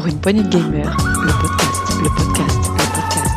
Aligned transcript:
Pour 0.00 0.08
une 0.08 0.18
poignée 0.18 0.42
de 0.42 0.48
gamers, 0.48 0.96
le 0.96 1.30
podcast, 1.42 1.92
le 2.02 2.08
podcast, 2.08 2.58
le 2.72 2.84
podcast. 2.94 3.36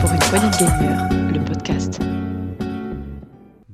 Pour 0.00 0.12
une 0.12 0.18
poignée 0.20 0.46
de 0.46 0.56
gamers, 0.60 1.08
le 1.32 1.44
podcast. 1.44 1.98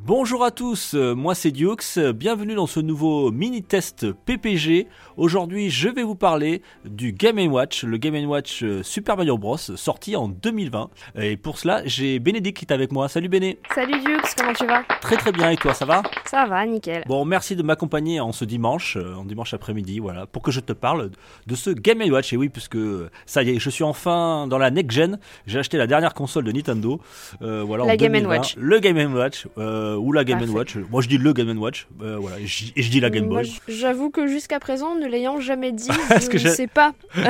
Bonjour 0.08 0.42
à 0.42 0.50
tous, 0.50 0.94
euh, 0.94 1.14
moi 1.14 1.34
c'est 1.34 1.52
euh, 1.98 2.14
bienvenue 2.14 2.54
dans 2.54 2.66
ce 2.66 2.80
nouveau 2.80 3.30
mini-test 3.30 4.10
PPG. 4.24 4.88
Aujourd'hui 5.18 5.68
je 5.68 5.88
vais 5.88 6.04
vous 6.04 6.14
parler 6.14 6.62
du 6.84 7.10
Game 7.12 7.38
Watch, 7.52 7.82
le 7.82 7.96
Game 7.96 8.14
Watch 8.28 8.62
euh, 8.62 8.84
Super 8.84 9.16
Mario 9.16 9.36
Bros 9.36 9.56
sorti 9.56 10.14
en 10.14 10.28
2020. 10.28 10.90
Et 11.20 11.36
pour 11.36 11.58
cela 11.58 11.82
j'ai 11.86 12.20
Bénédicte 12.20 12.58
qui 12.58 12.64
est 12.64 12.72
avec 12.72 12.92
moi. 12.92 13.08
Salut 13.08 13.28
Béné 13.28 13.58
Salut 13.74 13.98
Dux, 13.98 14.16
comment 14.36 14.52
tu 14.52 14.64
vas? 14.64 14.84
Très 15.00 15.16
très 15.16 15.32
bien 15.32 15.50
et 15.50 15.56
toi 15.56 15.74
ça 15.74 15.84
va? 15.84 16.04
Ça 16.24 16.46
va, 16.46 16.64
nickel. 16.64 17.02
Bon 17.08 17.24
merci 17.24 17.56
de 17.56 17.64
m'accompagner 17.64 18.20
en 18.20 18.30
ce 18.30 18.44
dimanche, 18.44 18.96
euh, 18.96 19.16
en 19.16 19.24
dimanche 19.24 19.52
après-midi, 19.54 19.98
voilà, 19.98 20.26
pour 20.26 20.40
que 20.42 20.52
je 20.52 20.60
te 20.60 20.72
parle 20.72 21.10
de 21.48 21.54
ce 21.56 21.70
Game 21.70 22.00
Watch. 22.12 22.32
Et 22.32 22.36
oui 22.36 22.48
puisque 22.48 22.76
euh, 22.76 23.10
ça 23.26 23.42
y 23.42 23.50
est, 23.50 23.58
je 23.58 23.70
suis 23.70 23.82
enfin 23.82 24.46
dans 24.46 24.58
la 24.58 24.70
next 24.70 24.92
gen, 24.92 25.18
j'ai 25.48 25.58
acheté 25.58 25.78
la 25.78 25.88
dernière 25.88 26.14
console 26.14 26.44
de 26.44 26.52
Nintendo. 26.52 27.00
euh, 27.42 27.64
voilà, 27.66 27.86
La 27.86 27.94
en 27.94 27.96
Game 27.96 28.12
2020. 28.12 28.28
Watch. 28.36 28.54
Le 28.56 28.78
Game 28.78 29.14
Watch, 29.16 29.48
euh, 29.58 29.96
ou 29.96 30.12
la 30.12 30.22
Game. 30.22 30.38
Watch. 30.54 30.76
Moi 30.76 31.02
je 31.02 31.08
dis 31.08 31.18
le 31.18 31.32
Game 31.32 31.58
Watch, 31.58 31.88
euh, 32.02 32.16
voilà, 32.20 32.38
et 32.38 32.46
je 32.46 32.66
je 32.76 32.88
dis 32.88 33.00
la 33.00 33.10
Game 33.10 33.28
Boy. 33.28 33.52
J'avoue 33.66 34.10
que 34.10 34.28
jusqu'à 34.28 34.60
présent, 34.60 34.94
ne 34.94 35.07
l'ayant 35.08 35.40
jamais 35.40 35.72
dit, 35.72 35.88
je 36.32 36.48
ne 36.48 36.52
sais 36.52 36.66
pas. 36.66 36.92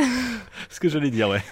ce 0.71 0.81
que 0.81 0.89
j'allais 0.89 1.11
dire, 1.11 1.29
ouais. 1.29 1.43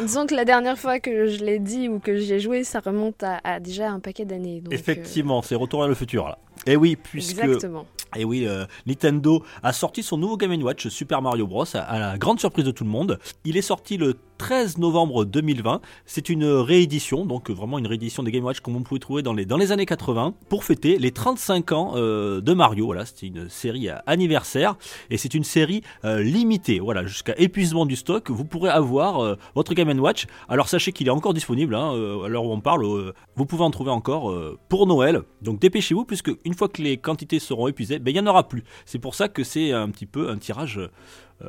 Disons 0.00 0.26
que 0.26 0.34
la 0.34 0.44
dernière 0.44 0.78
fois 0.78 1.00
que 1.00 1.26
je 1.26 1.44
l'ai 1.44 1.58
dit 1.58 1.88
ou 1.88 1.98
que 1.98 2.16
j'y 2.16 2.34
ai 2.34 2.40
joué, 2.40 2.64
ça 2.64 2.80
remonte 2.80 3.22
à, 3.22 3.40
à 3.44 3.60
déjà 3.60 3.90
un 3.90 4.00
paquet 4.00 4.24
d'années. 4.24 4.60
donc, 4.60 4.72
euh, 4.72 4.76
Effectivement, 4.76 5.42
c'est 5.42 5.54
Retour 5.54 5.80
vers 5.80 5.88
le 5.88 5.94
futur 5.94 6.26
là. 6.28 6.38
Et 6.64 6.76
oui, 6.76 6.96
puisque 6.96 7.38
Exactement. 7.44 7.86
et 8.16 8.24
oui, 8.24 8.46
euh, 8.46 8.64
Nintendo 8.86 9.44
a 9.62 9.72
sorti 9.72 10.02
son 10.02 10.16
nouveau 10.16 10.36
Game 10.36 10.60
Watch 10.62 10.88
Super 10.88 11.20
Mario 11.22 11.46
Bros 11.46 11.64
à, 11.74 11.80
à 11.80 11.98
la 11.98 12.18
grande 12.18 12.40
surprise 12.40 12.64
de 12.64 12.70
tout 12.70 12.84
le 12.84 12.90
monde. 12.90 13.18
Il 13.44 13.56
est 13.56 13.62
sorti 13.62 13.96
le 13.98 14.14
13 14.38 14.78
novembre 14.78 15.24
2020. 15.24 15.80
C'est 16.04 16.28
une 16.28 16.44
réédition, 16.44 17.24
donc 17.24 17.50
vraiment 17.50 17.78
une 17.78 17.86
réédition 17.86 18.22
des 18.22 18.30
Game 18.30 18.44
Watch 18.44 18.60
comme 18.60 18.76
on 18.76 18.82
pouvait 18.82 19.00
trouver 19.00 19.22
dans 19.22 19.32
les 19.32 19.44
dans 19.44 19.56
les 19.56 19.72
années 19.72 19.86
80 19.86 20.34
pour 20.48 20.64
fêter 20.64 20.98
les 20.98 21.10
35 21.10 21.72
ans 21.72 21.92
euh, 21.96 22.40
de 22.40 22.52
Mario. 22.52 22.86
Voilà, 22.86 23.06
c'était 23.06 23.26
une 23.26 23.48
série 23.48 23.88
euh, 23.88 23.96
anniversaire 24.06 24.76
et 25.10 25.16
c'est 25.16 25.34
une 25.34 25.44
série 25.44 25.82
euh, 26.04 26.22
limitée. 26.22 26.80
Voilà, 26.80 27.06
jusqu'à 27.06 27.34
épuisement 27.38 27.86
du 27.86 27.96
stock, 27.96 28.30
vous 28.30 28.44
pourrez 28.44 28.70
avoir 28.70 29.36
votre 29.54 29.74
Game 29.74 29.86
Watch. 29.98 30.26
Alors 30.48 30.68
sachez 30.68 30.92
qu'il 30.92 31.06
est 31.06 31.10
encore 31.10 31.34
disponible. 31.34 31.74
Hein, 31.74 31.92
à 32.24 32.28
l'heure 32.28 32.44
où 32.44 32.52
on 32.52 32.60
parle, 32.60 32.84
vous 33.36 33.46
pouvez 33.46 33.64
en 33.64 33.70
trouver 33.70 33.90
encore 33.90 34.34
pour 34.68 34.86
Noël. 34.86 35.22
Donc 35.42 35.60
dépêchez-vous 35.60 36.04
puisque 36.04 36.30
une 36.44 36.54
fois 36.54 36.68
que 36.68 36.82
les 36.82 36.96
quantités 36.96 37.38
seront 37.38 37.68
épuisées, 37.68 37.98
ben, 37.98 38.10
il 38.10 38.14
n'y 38.14 38.20
en 38.20 38.26
aura 38.26 38.48
plus. 38.48 38.64
C'est 38.84 38.98
pour 38.98 39.14
ça 39.14 39.28
que 39.28 39.44
c'est 39.44 39.72
un 39.72 39.90
petit 39.90 40.06
peu 40.06 40.30
un 40.30 40.38
tirage 40.38 40.80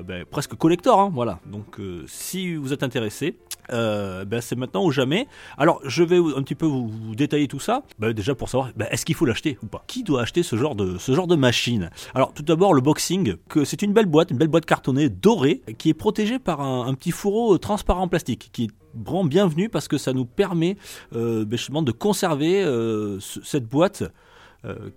ben, 0.03 0.25
presque 0.25 0.55
collector. 0.55 0.99
hein, 0.99 1.11
voilà. 1.13 1.39
Donc 1.45 1.79
euh, 1.79 2.03
si 2.07 2.55
vous 2.55 2.73
êtes 2.73 2.83
intéressé, 2.83 3.37
euh, 3.71 4.25
ben, 4.25 4.41
c'est 4.41 4.55
maintenant 4.55 4.85
ou 4.85 4.91
jamais. 4.91 5.27
Alors 5.57 5.79
je 5.85 6.03
vais 6.03 6.17
un 6.17 6.41
petit 6.43 6.55
peu 6.55 6.65
vous, 6.65 6.91
détailler 7.15 7.47
tout 7.47 7.59
ça. 7.59 7.83
Ben, 7.99 8.13
déjà 8.13 8.35
pour 8.35 8.49
savoir, 8.49 8.71
est-ce 8.91 9.05
qu'il 9.05 9.15
faut 9.15 9.25
l'acheter 9.25 9.57
ou 9.63 9.67
pas? 9.67 9.83
Qui 9.87 10.03
doit 10.03 10.21
acheter 10.21 10.43
ce 10.43 10.55
genre 10.55 10.75
de 10.75 11.35
machine? 11.35 11.89
Alors 12.13 12.33
tout 12.33 12.43
d'abord 12.43 12.73
le 12.73 12.81
boxing, 12.81 13.35
c'est 13.63 13.81
une 13.81 13.93
belle 13.93 14.05
boîte, 14.05 14.31
une 14.31 14.37
belle 14.37 14.47
boîte 14.49 14.65
cartonnée 14.65 15.09
dorée 15.09 15.61
qui 15.77 15.89
est 15.89 15.93
protégée 15.93 16.39
par 16.39 16.61
un, 16.61 16.93
petit 16.93 17.11
fourreau 17.11 17.57
transparent 17.57 18.01
en 18.03 18.07
plastique 18.07 18.49
qui 18.51 18.65
est 18.65 18.71
vraiment 18.93 19.25
bienvenu 19.25 19.69
parce 19.69 19.87
que 19.87 19.97
ça 19.97 20.11
nous 20.13 20.25
permet 20.25 20.77
euh, 21.15 21.45
justement 21.51 21.81
de 21.83 21.91
conserver 21.91 22.63
euh, 22.63 23.19
ce- 23.19 23.41
cette 23.43 23.65
boîte 23.67 24.01
euh, 24.01 24.09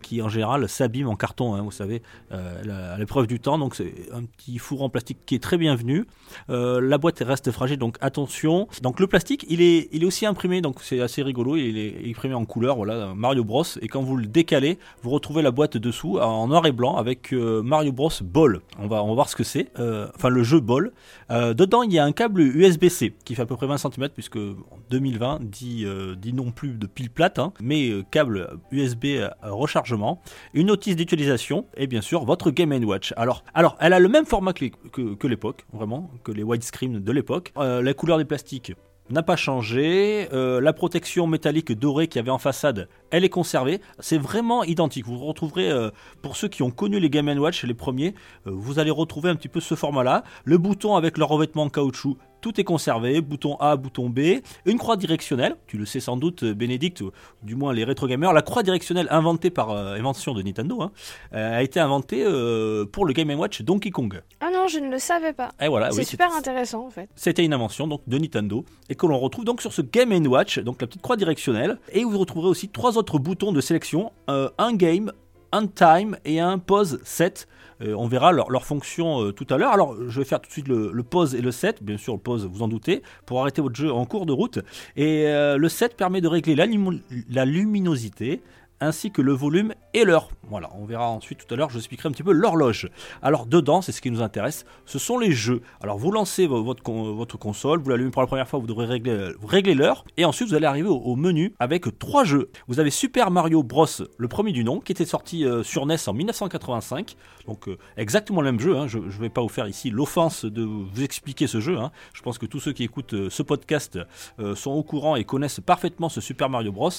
qui 0.03 0.23
en 0.23 0.29
général 0.29 0.69
s'abîme 0.69 1.09
en 1.09 1.17
carton, 1.17 1.55
hein, 1.55 1.63
vous 1.63 1.71
savez, 1.71 2.03
euh, 2.33 2.95
à 2.95 2.99
l'épreuve 2.99 3.27
du 3.27 3.41
temps. 3.41 3.59
Donc 3.59 3.75
c'est 3.75 3.93
un 4.13 4.25
petit 4.25 4.59
four 4.59 4.83
en 4.83 4.89
plastique 4.89 5.19
qui 5.27 5.35
est 5.35 5.43
très 5.43 5.59
bienvenu. 5.59 6.07
Euh, 6.49 6.81
la 6.81 6.99
boîte 6.99 7.23
reste 7.25 7.51
fragile, 7.51 7.79
donc 7.79 7.97
attention. 8.01 8.69
Donc 8.83 9.01
le 9.01 9.07
plastique, 9.07 9.47
il 9.49 9.63
est, 9.63 9.89
il 9.93 10.03
est 10.03 10.07
aussi 10.07 10.27
imprimé, 10.27 10.61
donc 10.61 10.81
c'est 10.81 11.01
assez 11.01 11.23
rigolo. 11.23 11.57
Il 11.57 11.79
est 11.79 12.09
imprimé 12.09 12.35
en 12.35 12.45
couleur, 12.45 12.77
voilà, 12.77 13.15
Mario 13.15 13.45
Bros. 13.45 13.65
Et 13.81 13.89
quand 13.89 14.03
vous 14.03 14.17
le 14.17 14.27
décalez, 14.27 14.79
vous 15.03 15.11
retrouvez 15.11 15.43
la 15.43 15.51
boîte 15.51 15.77
dessous 15.77 16.19
en 16.19 16.49
noir 16.49 16.67
et 16.67 16.73
blanc 16.73 16.97
avec 16.97 17.33
euh, 17.33 17.63
Mario 17.63 17.93
Bros. 17.93 18.11
Ball. 18.23 18.61
On 18.79 18.87
va, 18.87 19.03
on 19.03 19.09
va 19.09 19.15
voir 19.15 19.29
ce 19.29 19.37
que 19.37 19.45
c'est. 19.45 19.69
Euh, 19.79 20.09
enfin 20.15 20.29
le 20.29 20.43
jeu 20.43 20.61
Ball. 20.61 20.93
Euh, 21.31 21.55
dedans, 21.55 21.83
il 21.83 21.93
y 21.93 21.99
a 21.99 22.05
un 22.05 22.13
câble 22.13 22.41
USB-C 22.41 23.15
qui 23.25 23.35
fait 23.35 23.43
à 23.43 23.47
peu 23.47 23.57
près 23.57 23.67
20 23.67 23.79
cm 23.79 24.09
puisque 24.11 24.37
en 24.37 24.79
2020 24.91 25.41
dit, 25.43 25.85
euh, 25.85 26.17
dit 26.17 26.33
non 26.33 26.51
plus 26.51 26.71
de 26.71 26.87
pile 26.87 27.11
plate, 27.11 27.39
hein, 27.39 27.53
mais 27.61 27.91
euh, 27.91 28.03
câble 28.11 28.59
USB 28.73 29.07
rechargement, 29.51 30.23
une 30.55 30.69
notice 30.69 30.97
d'utilisation 30.97 31.67
et 31.77 31.87
bien 31.87 32.01
sûr 32.01 32.25
votre 32.25 32.51
Game 32.51 32.73
Watch. 32.85 33.13
Alors, 33.17 33.45
elle 33.81 33.93
a 33.93 33.99
le 33.99 34.09
même 34.09 34.27
format 34.27 34.53
que, 34.53 35.27
l'époque, 35.27 35.67
vraiment, 35.73 36.11
que 36.25 36.33
les 36.33 36.43
widescreen 36.43 37.01
de 37.01 37.13
l'époque. 37.13 37.53
Euh, 37.57 37.83
la 37.83 37.95
couleur 37.95 38.19
des 38.19 38.25
plastiques 38.25 38.73
n'a 39.11 39.23
pas 39.23 39.37
changé. 39.37 40.29
Euh, 40.33 40.61
la 40.61 40.73
protection 40.73 41.27
métallique 41.27 41.73
dorée 41.73 42.09
qu'il 42.09 42.19
y 42.19 42.23
avait 42.23 42.31
en 42.31 42.39
façade, 42.39 42.89
elle 43.11 43.25
est 43.25 43.31
conservée. 43.31 43.81
C'est 43.99 44.19
vraiment 44.19 44.65
identique. 44.65 45.07
Vous 45.07 45.19
retrouverez, 45.19 45.71
euh, 45.71 45.91
pour 46.23 46.37
ceux 46.37 46.49
qui 46.49 46.63
ont 46.63 46.71
connu 46.71 47.01
les 47.01 47.11
Game 47.11 47.29
Watch, 47.39 47.65
les 47.65 47.75
premiers, 47.75 48.15
euh, 48.47 48.53
vous 48.53 48.79
allez 48.79 48.91
retrouver 48.91 49.31
un 49.31 49.37
petit 49.37 49.49
peu 49.49 49.61
ce 49.61 49.75
format-là. 49.75 50.25
Le 50.45 50.59
bouton 50.59 50.97
avec 50.97 51.19
le 51.19 51.25
revêtement 51.25 51.65
en 51.65 51.69
caoutchouc, 51.69 52.17
tout 52.41 52.61
est 52.61 52.65
conservé. 52.65 53.21
Bouton 53.21 53.57
A, 53.61 53.77
bouton 53.77 54.09
B. 54.09 54.41
Une 54.65 54.79
croix 54.79 54.97
directionnelle. 54.97 55.57
Tu 55.67 55.79
le 55.79 55.87
sais 55.87 56.01
sans 56.01 56.17
doute, 56.17 56.45
Bénédicte, 56.45 57.01
ou 57.01 57.13
du 57.43 57.55
moins 57.55 57.73
les 57.73 57.85
rétro 57.85 58.07
gamers. 58.07 58.33
La 58.33 58.43
croix 58.43 58.63
directionnelle 58.63 59.09
inventée 59.11 59.51
par 59.51 59.71
euh, 59.71 59.95
invention 59.95 60.35
de 60.35 60.43
Nintendo 60.43 60.83
hein, 60.83 60.93
euh, 61.35 61.59
a 61.59 61.63
été 61.63 61.81
inventée 61.81 62.25
euh, 62.25 62.85
pour 62.87 63.05
le 63.05 63.13
Game 63.13 63.31
Watch 63.31 63.63
Donkey 63.63 63.91
Kong. 63.91 64.23
Ah 64.41 64.51
non, 64.53 64.67
je 64.69 64.79
ne 64.79 64.91
le 64.91 64.99
savais 64.99 65.33
pas. 65.33 65.51
Et 65.61 65.69
voilà, 65.69 65.91
c'est 65.91 65.99
oui, 65.99 66.05
super 66.05 66.33
intéressant 66.35 66.87
en 66.87 66.91
fait. 66.91 67.09
c'était 67.15 67.45
une 67.45 67.53
invention 67.53 67.87
donc 67.87 68.03
de 68.07 68.19
Nintendo 68.19 68.65
et 68.89 68.95
que 68.95 69.07
l'on 69.07 69.19
retrouve 69.19 69.45
donc 69.45 69.61
sur 69.61 69.73
ce 69.73 69.83
Game 69.83 70.11
Watch, 70.27 70.59
donc 70.59 70.81
la 70.81 70.87
petite 70.87 71.03
croix 71.03 71.17
directionnelle. 71.17 71.79
Et 71.93 72.05
vous 72.05 72.19
retrouverez 72.19 72.49
aussi 72.49 72.69
trois 72.69 72.99
autres 72.99 73.19
boutons 73.19 73.53
de 73.53 73.61
sélection 73.61 74.13
un 74.29 74.73
game, 74.75 75.13
un 75.53 75.67
time 75.67 76.17
et 76.25 76.41
un 76.41 76.59
pause 76.59 77.01
set. 77.05 77.49
Euh, 77.83 77.95
on 77.95 78.07
verra 78.07 78.33
leur, 78.33 78.65
fonction 78.65 79.23
euh, 79.23 79.33
tout 79.33 79.47
à 79.49 79.57
l'heure. 79.57 79.73
Alors, 79.73 79.97
je 80.09 80.19
vais 80.19 80.25
faire 80.25 80.41
tout 80.41 80.49
de 80.49 80.53
suite 80.53 80.69
le, 80.69 81.03
pause 81.03 81.35
et 81.35 81.41
le 81.41 81.51
set. 81.51 81.83
Bien 81.83 81.97
sûr, 81.97 82.15
le 82.15 82.21
pause, 82.21 82.47
vous 82.51 82.63
en 82.63 82.69
doutez, 82.69 83.03
pour 83.27 83.41
arrêter 83.41 83.63
votre 83.63 83.77
jeu 83.77 83.93
en 83.93 84.05
cours 84.05 84.27
de 84.27 84.33
route. 84.33 84.59
Et 84.97 85.27
euh, 85.27 85.57
le 85.57 85.69
set 85.69 85.97
permet 85.97 86.21
de 86.21 86.29
régler 86.29 86.55
la 86.55 87.45
luminosité 87.45 88.43
ainsi 88.81 89.11
que 89.11 89.23
le 89.23 89.33
volume 89.33 89.75
et 89.95 90.05
l'heure. 90.05 90.29
Voilà, 90.49 90.71
on 90.77 90.85
verra 90.85 91.09
ensuite 91.09 91.47
tout 91.47 91.55
à 91.55 91.57
l'heure, 91.57 91.69
je 91.69 91.75
vous 91.75 91.81
expliquerai 91.81 92.09
un 92.09 92.13
petit 92.13 92.23
peu 92.23 92.33
l'horloge. 92.33 92.89
Alors 93.23 93.47
dedans, 93.47 93.83
c'est 93.83 93.93
ce 93.93 94.01
qui 94.01 94.11
nous 94.11 94.23
intéresse, 94.23 94.65
ce 94.87 94.99
sont 94.99 95.19
les 95.19 95.33
jeux. 95.33 95.61
Alors 95.81 95.99
vous 95.99 96.11
lancez 96.11 96.47
vo- 96.47 96.63
votre, 96.65 96.83
con- 96.83 97.15
votre 97.15 97.39
console, 97.39 97.81
vous 97.81 97.91
l'allumez 97.91 98.11
pour 98.11 98.23
la 98.23 98.27
première 98.27 98.49
fois, 98.49 98.59
vous 98.59 98.67
devrez 98.67 98.87
régler, 98.87 99.29
réglez 99.47 99.75
l'heure, 99.75 100.05
et 100.17 100.25
ensuite 100.25 100.49
vous 100.49 100.55
allez 100.55 100.67
arriver 100.67 100.89
au, 100.89 101.15
menu 101.17 101.55
avec 101.61 101.99
trois 101.99 102.25
jeux. 102.25 102.51
Vous 102.69 102.81
avez 102.81 102.91
Super 102.91 103.31
Mario 103.31 103.63
Bros, 103.63 103.87
le 104.17 104.29
premier 104.29 104.53
du 104.53 104.65
nom, 104.65 104.81
qui 104.81 104.93
était 104.93 105.05
sorti 105.05 105.45
euh, 105.45 105.63
sur 105.63 105.87
NES 105.87 105.97
en 106.09 106.13
1985, 106.13 107.17
donc 107.47 107.69
euh, 107.69 107.77
exactement 107.97 108.41
le 108.41 108.51
même 108.51 108.61
jeu. 108.61 108.77
hein. 108.77 108.87
Je 108.89 108.99
ne 108.99 109.09
vais 109.11 109.29
pas 109.31 109.41
vous 109.43 109.49
faire 109.49 109.69
ici 109.69 109.91
l'offense 109.91 110.45
de 110.45 110.63
vous 110.63 110.89
expliquer 111.03 111.47
ce 111.47 111.61
jeu. 111.61 111.79
hein. 111.79 111.91
Je 112.15 112.23
pense 112.23 112.39
que 112.39 112.47
tous 112.47 112.61
ceux 112.61 112.73
qui 112.73 112.85
écoutent 112.85 113.15
euh, 113.15 113.31
ce 113.31 113.43
podcast 113.43 113.99
euh, 114.41 114.55
sont 114.55 114.71
au 114.73 114.83
courant 114.83 115.17
et 115.17 115.25
connaissent 115.25 115.61
parfaitement 115.61 116.09
ce 116.09 116.21
Super 116.21 116.49
Mario 116.49 116.73
Bros. 116.73 116.91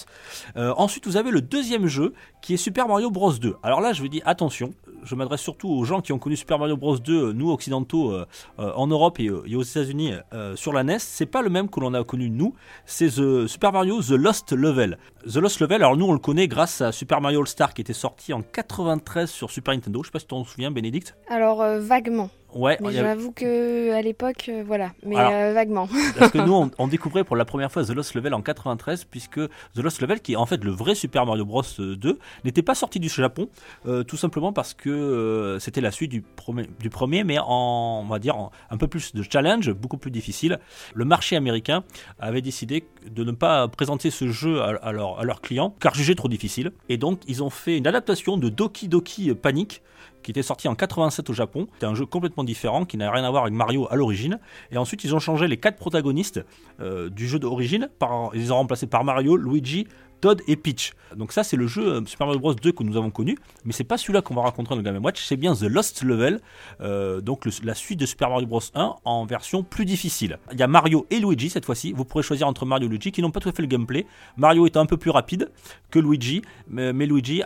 Euh, 0.56 0.74
ensuite, 0.78 1.06
vous 1.08 1.18
avez 1.18 1.31
le 1.31 1.41
deuxième 1.41 1.71
jeu 1.88 2.14
qui 2.42 2.54
est 2.54 2.58
Super 2.58 2.88
Mario 2.88 3.12
Bros 3.12 3.34
2. 3.34 3.56
Alors 3.64 3.82
là, 3.82 3.94
je 3.94 4.02
vous 4.02 4.08
dis 4.08 4.22
attention, 4.26 4.74
je 5.04 5.16
m'adresse 5.16 5.42
surtout 5.42 5.70
aux 5.70 5.84
gens 5.84 6.02
qui 6.02 6.14
ont 6.14 6.20
connu 6.20 6.36
Super 6.36 6.59
Mario 6.59 6.78
Bros 6.78 6.98
2, 6.98 7.14
euh, 7.14 7.34
nous 7.34 7.52
occidentaux, 7.52 8.12
euh, 8.12 8.26
euh, 8.59 8.72
en 8.76 8.88
Europe 8.88 9.20
et, 9.20 9.30
aux 9.30 9.64
États-Unis 9.64 10.14
sur 10.56 10.73
la 10.73 10.84
NES. 10.84 11.00
C'est 11.00 11.26
pas 11.26 11.41
le 11.41 11.50
même 11.50 11.70
que 11.70 11.79
l'on 11.79 11.94
a 11.94 12.03
connu 12.03 12.29
nous. 12.29 12.53
C'est 12.85 13.09
The 13.09 13.47
Super 13.47 13.72
Mario 13.72 14.02
The 14.02 14.12
Lost 14.12 14.52
Level. 14.52 14.97
The 15.26 15.38
Lost 15.38 15.59
Level, 15.59 15.78
alors 15.78 15.97
nous 15.97 16.06
on 16.06 16.14
le 16.14 16.20
connaît 16.20 16.47
grâce 16.47 16.82
à 16.82 16.91
Super 16.91 17.22
Mario 17.22 17.41
All 17.41 17.47
Star 17.47 17.74
qui 17.74 17.82
était 17.82 17.94
sorti 17.94 18.34
en 18.34 18.41
93 18.41 19.29
sur 19.29 19.50
Super 19.52 19.74
Nintendo. 19.74 20.02
Je 20.03 20.08
sais 20.08 20.12
pas 20.12 20.20
si 20.20 20.26
tu 20.26 20.29
t'en 20.29 20.44
souviens, 20.44 20.72
Bénédicte. 20.72 21.16
Alors 21.29 21.64
vaguement. 21.79 22.29
Ouais, 22.53 22.78
Mais 22.82 22.92
j'avoue 22.92 23.32
que 23.32 23.94
à 23.94 24.02
l'époque, 24.02 24.46
euh, 24.50 24.64
voilà. 24.66 24.92
Mais 25.06 25.16
Alors- 25.16 25.32
euh, 25.34 25.53
vaguement. 25.53 25.88
Parce 26.20 26.32
que 26.32 26.38
nous, 26.40 26.53
on, 26.53 26.72
on 26.78 26.88
découvrait 26.90 27.24
pour 27.24 27.36
la 27.36 27.46
première 27.46 27.72
fois 27.72 27.84
The 27.84 27.92
Lost 27.92 28.14
Level 28.16 28.34
en 28.34 28.42
93, 28.42 29.06
puisque 29.06 29.40
The 29.40 29.78
Lost 29.80 30.02
Level, 30.02 30.20
qui 30.22 30.34
est 30.34 30.36
en 30.36 30.46
fait 30.46 30.64
le 30.64 30.72
vrai 30.72 30.96
Super 30.96 31.26
Mario 31.26 31.46
Bros 31.46 31.64
2, 31.80 32.20
n'était 32.44 32.62
pas 32.62 32.76
sorti 32.76 33.00
du 33.00 33.09
Japon, 33.09 33.48
euh, 33.88 34.03
tout 34.03 34.18
simplement 34.18 34.52
parce 34.53 34.74
que 34.74 34.90
euh, 34.90 35.59
c'était 35.59 35.82
la 35.82 35.92
suite 35.92 36.12
du 36.12 36.22
premier, 36.22 36.68
du 36.80 36.90
premier, 36.90 37.24
mais 37.24 37.38
en, 37.40 38.02
on 38.03 38.08
va 38.08 38.20
dire, 38.20 38.36
en 38.36 38.52
un 38.70 38.78
peu 38.78 38.88
plus 38.88 39.14
de 39.16 39.24
challenge, 39.24 39.72
beaucoup 39.72 39.98
plus 39.98 40.12
difficile. 40.12 40.59
Le 40.94 41.06
marché 41.06 41.36
américain 41.36 41.84
avait 42.20 42.42
décidé 42.42 42.86
de 43.09 43.24
ne 43.24 43.32
pas 43.32 43.68
présenter 43.68 44.09
ce 44.12 44.28
jeu 44.30 44.62
à, 44.62 44.70
à 44.82 44.92
leur- 44.92 45.20
à 45.20 45.24
leurs 45.24 45.42
clients, 45.42 45.74
car 45.80 45.94
jugé 45.96 46.16
trop 46.16 46.28
difficile. 46.28 46.72
Et 46.90 46.98
donc, 46.98 47.22
ils 47.28 47.44
ont 47.44 47.50
fait 47.50 47.78
une 47.78 47.88
adaptation 47.88 48.38
de 48.38 48.50
Doki 48.50 48.88
Doki 48.88 49.34
Panic, 49.36 49.82
qui 50.23 50.32
était 50.32 50.44
sorti 50.44 50.68
en 50.68 50.76
87 50.76 51.29
au 51.29 51.34
Japon. 51.34 51.68
C'était 51.73 51.85
un 51.85 51.96
jeu 51.96 52.06
complètement 52.06 52.44
différent 52.44 52.85
qui 52.85 52.97
n'a 52.97 53.12
rien 53.12 53.23
à 53.23 53.29
voir 53.29 53.44
avec 53.44 53.53
Mario 53.53 53.88
à 53.90 53.96
l'origine. 53.96 54.40
Et 54.72 54.78
ensuite, 54.78 55.03
ils 55.03 55.16
ont 55.16 55.20
changé 55.20 55.47
les 55.47 55.58
quatre 55.58 55.78
protagonistes 55.78 56.44
euh, 56.79 57.09
du 57.09 57.28
jeu 57.28 57.40
d'origine. 57.40 57.90
Ils 58.34 58.40
les 58.40 58.52
ont 58.52 58.58
remplacés 58.58 58.88
par 58.88 59.03
Mario, 59.03 59.38
Luigi, 59.38 59.88
Todd 60.22 60.41
et 60.47 60.56
Peach. 60.56 60.94
Donc 61.16 61.34
ça 61.34 61.44
c'est 61.44 61.58
le 61.58 61.68
jeu 61.68 61.88
euh, 61.88 62.06
Super 62.06 62.28
Mario 62.28 62.40
Bros 62.40 62.53
2 62.53 62.72
que 62.72 62.84
nous 62.84 62.96
avons 62.96 63.09
connu, 63.09 63.38
mais 63.66 63.73
c'est 63.73 63.84
pas 63.84 63.97
celui-là 63.97 64.22
qu'on 64.22 64.35
va 64.35 64.44
rencontrer 64.44 64.76
dans 64.76 64.82
le 64.82 64.85
Game 64.90 65.03
Watch, 65.03 65.26
c'est 65.26 65.35
bien 65.35 65.53
The 65.53 65.64
Lost 65.64 66.03
Level, 66.03 66.40
euh, 66.79 67.20
donc 67.22 67.47
la 67.64 67.74
suite 67.74 68.00
de 68.00 68.06
Super 68.06 68.29
Mario 68.29 68.46
Bros 68.46 68.62
1 68.74 68.96
en 69.03 69.26
version 69.26 69.64
plus 69.64 69.84
difficile. 69.84 70.38
Il 70.53 70.59
y 70.59 70.64
a 70.64 70.67
Mario 70.67 71.06
et 71.09 71.20
Luigi 71.20 71.50
cette 71.50 71.66
fois-ci, 71.66 71.91
vous 71.91 72.06
pourrez 72.06 72.24
choisir 72.24 72.47
entre 72.47 72.66
Mario 72.66 72.85
et 72.85 72.90
Luigi 72.90 73.12
qui 73.12 73.22
n'ont 73.22 73.32
pas 73.32 73.40
tout 73.40 73.50
à 73.50 73.52
fait 73.52 73.64
le 73.64 73.67
gameplay. 73.67 74.06
Mario 74.38 74.66
est 74.67 74.78
un 74.78 74.85
peu 74.85 74.96
plus 74.96 75.09
rapide 75.09 75.50
que 75.90 76.00
Luigi, 76.00 76.44
mais, 76.70 76.94
Luigi 76.94 77.41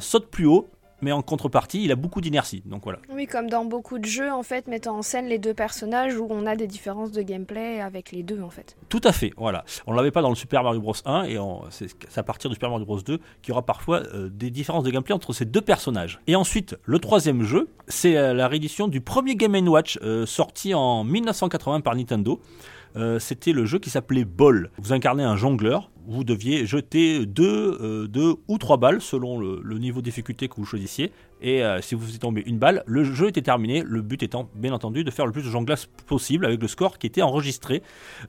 saute 0.00 0.26
plus 0.28 0.46
haut, 0.46 0.68
mais 1.00 1.12
en 1.12 1.22
contrepartie 1.22 1.84
il 1.84 1.92
a 1.92 1.96
beaucoup 1.96 2.20
d'inertie. 2.20 2.62
Donc 2.66 2.84
voilà. 2.84 2.98
Oui, 3.10 3.26
comme 3.26 3.48
dans 3.48 3.64
beaucoup 3.64 3.98
de 3.98 4.04
jeux, 4.04 4.32
en 4.32 4.42
fait, 4.42 4.66
mettant 4.66 4.98
en 4.98 5.02
scène 5.02 5.26
les 5.26 5.38
deux 5.38 5.54
personnages 5.54 6.16
où 6.16 6.26
on 6.30 6.46
a 6.46 6.56
des 6.56 6.66
différences 6.66 7.12
de 7.12 7.22
gameplay 7.22 7.80
avec 7.80 8.12
les 8.12 8.22
deux, 8.22 8.40
en 8.42 8.50
fait. 8.50 8.76
Tout 8.88 9.00
à 9.04 9.12
fait, 9.12 9.32
voilà. 9.36 9.64
On 9.86 9.92
l'avait 9.92 10.10
pas 10.10 10.22
dans 10.22 10.28
le 10.28 10.34
Super 10.34 10.62
Mario 10.62 10.80
Bros 10.80 10.94
1 11.04 11.24
et 11.24 11.38
c'est 11.70 12.18
à 12.18 12.22
partir 12.22 12.50
du 12.50 12.54
Super 12.54 12.70
Mario 12.70 12.84
Bros 12.84 13.00
2 13.00 13.18
qu'il 13.42 13.48
y 13.48 13.52
aura 13.52 13.64
parfois 13.64 14.02
euh, 14.14 14.28
des 14.28 14.50
différences 14.50 14.84
de 14.84 14.90
gameplay 14.90 15.14
entre 15.14 15.32
ces 15.32 15.44
deux 15.44 15.60
personnages. 15.60 16.20
Et 16.26 16.36
ensuite, 16.36 16.76
le 16.84 16.98
troisième 16.98 17.42
jeu, 17.42 17.68
c'est 17.88 18.16
euh, 18.16 18.34
la 18.34 18.48
réédition 18.48 18.88
du 18.88 19.00
premier 19.00 19.36
Game 19.36 19.56
Watch 19.68 19.98
euh, 20.02 20.26
sorti 20.26 20.74
en 20.74 21.04
1980 21.04 21.80
par 21.80 21.96
Nintendo. 21.96 22.40
Euh, 22.96 23.18
C'était 23.18 23.52
le 23.52 23.64
jeu 23.64 23.78
qui 23.78 23.90
s'appelait 23.90 24.24
Ball. 24.24 24.70
Vous 24.78 24.92
incarnez 24.92 25.24
un 25.24 25.36
jongleur. 25.36 25.90
Vous 26.08 26.22
deviez 26.22 26.66
jeter 26.66 27.26
deux, 27.26 27.78
euh, 27.80 28.06
deux 28.06 28.34
ou 28.46 28.58
trois 28.58 28.76
balles 28.76 29.00
selon 29.00 29.40
le, 29.40 29.60
le 29.62 29.78
niveau 29.78 30.00
de 30.00 30.04
difficulté 30.04 30.48
que 30.48 30.54
vous 30.56 30.64
choisissiez. 30.64 31.10
Et 31.42 31.62
euh, 31.62 31.80
si 31.82 31.94
vous 31.94 32.14
y 32.14 32.18
tombez 32.18 32.42
une 32.46 32.58
balle, 32.58 32.82
le 32.86 33.04
jeu 33.04 33.28
était 33.28 33.42
terminé. 33.42 33.82
Le 33.84 34.02
but 34.02 34.22
étant, 34.22 34.48
bien 34.54 34.72
entendu, 34.72 35.04
de 35.04 35.10
faire 35.10 35.26
le 35.26 35.32
plus 35.32 35.42
de 35.42 35.50
jonglages 35.50 35.86
possible 36.06 36.46
avec 36.46 36.60
le 36.60 36.68
score 36.68 36.98
qui 36.98 37.06
était 37.06 37.22
enregistré. 37.22 37.82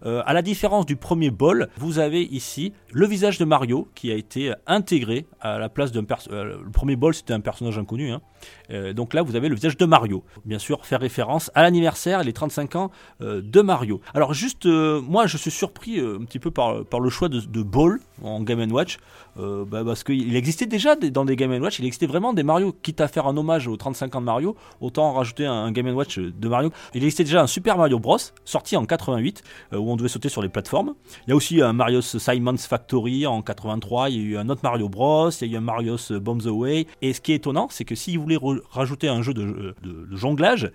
Euh, 0.06 0.22
à 0.26 0.34
la 0.34 0.42
différence 0.42 0.86
du 0.86 0.96
premier 0.96 1.30
bol, 1.30 1.70
vous 1.78 2.00
avez 2.00 2.22
ici 2.22 2.74
le 2.92 3.06
visage 3.06 3.38
de 3.38 3.46
Mario 3.46 3.88
qui 3.96 4.12
a 4.12 4.16
été 4.16 4.54
intégré 4.66 5.26
à 5.40 5.58
la 5.58 5.70
place 5.70 5.92
d'un 5.92 6.04
perso- 6.04 6.32
euh, 6.32 6.58
le 6.64 6.72
premier 6.72 6.96
bol 6.96 7.14
c'était 7.14 7.34
un 7.34 7.40
personnage 7.40 7.78
inconnu. 7.78 8.12
hein. 8.12 8.22
Euh, 8.70 8.94
donc 8.94 9.14
là 9.14 9.22
vous 9.24 9.36
avez 9.36 9.50
le 9.50 9.56
visage 9.56 9.78
de 9.78 9.86
Mario. 9.86 10.24
Bien 10.46 10.60
sûr 10.60 10.86
faire 10.86 11.00
référence 11.00 11.50
à 11.56 11.64
l'anniversaire 11.64 12.24
les 12.24 12.34
35 12.34 12.76
ans 12.76 12.92
de 13.20 13.62
Mario. 13.62 14.02
Alors 14.14 14.34
juste 14.34 14.66
moi 14.66 15.28
je 15.28 15.38
suis 15.38 15.52
surpris 15.52 16.00
un 16.00 16.24
petit 16.26 16.40
peu 16.40 16.52
par, 16.52 16.84
le 17.00 17.10
choix 17.10 17.30
de, 17.30 17.62
ball 17.64 18.00
en 18.22 18.42
Game 18.42 18.72
Watch 18.72 18.98
bah, 19.38 19.84
parce 19.86 20.04
qu'il 20.04 20.36
existait 20.36 20.66
déjà 20.66 20.96
dans 20.96 21.26
des 21.26 21.36
Game 21.36 21.52
Watch, 21.62 21.80
il 21.80 21.86
existait 21.86 22.06
vraiment 22.06 22.34
des 22.34 22.44
Mario, 22.44 22.76
à 23.04 23.08
faire 23.08 23.28
un 23.28 23.36
hommage 23.38 23.68
aux 23.68 23.78
35 23.78 24.16
ans 24.16 24.22
de 24.22 24.26
Mario, 24.26 24.56
autant 24.82 25.14
rajouter 25.14 25.46
un, 25.46 25.72
Game 25.72 25.88
Watch 25.90 26.20
de 26.20 26.48
Mario. 26.48 26.72
Il 26.94 27.04
existait 27.04 27.24
déjà 27.24 27.42
un 27.42 27.48
Super 27.48 27.78
Mario 27.78 28.00
Bros, 28.00 28.18
sorti 28.46 28.76
en 28.76 28.86
88, 28.86 29.44
euh, 29.74 29.78
où 29.78 29.90
on 29.92 29.96
devait 29.96 30.10
sauter 30.10 30.30
sur 30.30 30.42
les 30.42 30.50
plateformes. 30.50 30.94
Il 31.26 31.30
y 31.30 31.34
a 31.34 31.36
aussi 31.36 31.62
un 31.62 31.74
Mario 31.74 32.02
Simon's 32.02 32.66
Factory 32.68 33.26
en 33.28 33.42
83, 33.42 34.10
il 34.10 34.16
y 34.16 34.20
a 34.20 34.24
eu 34.24 34.38
un 34.38 34.50
autre 34.50 34.62
Mario 34.64 34.90
Bros, 34.90 35.30
il 35.30 35.48
y 35.48 35.52
a 35.52 35.54
eu 35.54 35.58
un 35.58 35.62
Mario 35.62 35.98
Bombs 36.22 36.46
Away. 36.48 36.88
Et 37.02 37.14
ce 37.14 37.22
qui 37.22 37.32
est 37.34 37.36
étonnant, 37.36 37.68
c'est 37.70 37.86
que 37.86 37.96
s'ils 37.96 38.20
voulaient 38.20 38.40
rajouter 38.72 39.08
un 39.08 39.22
jeu 39.22 39.34
de, 39.34 39.76
de- 39.84 40.06
de 40.10 40.16
jonglage, 40.16 40.72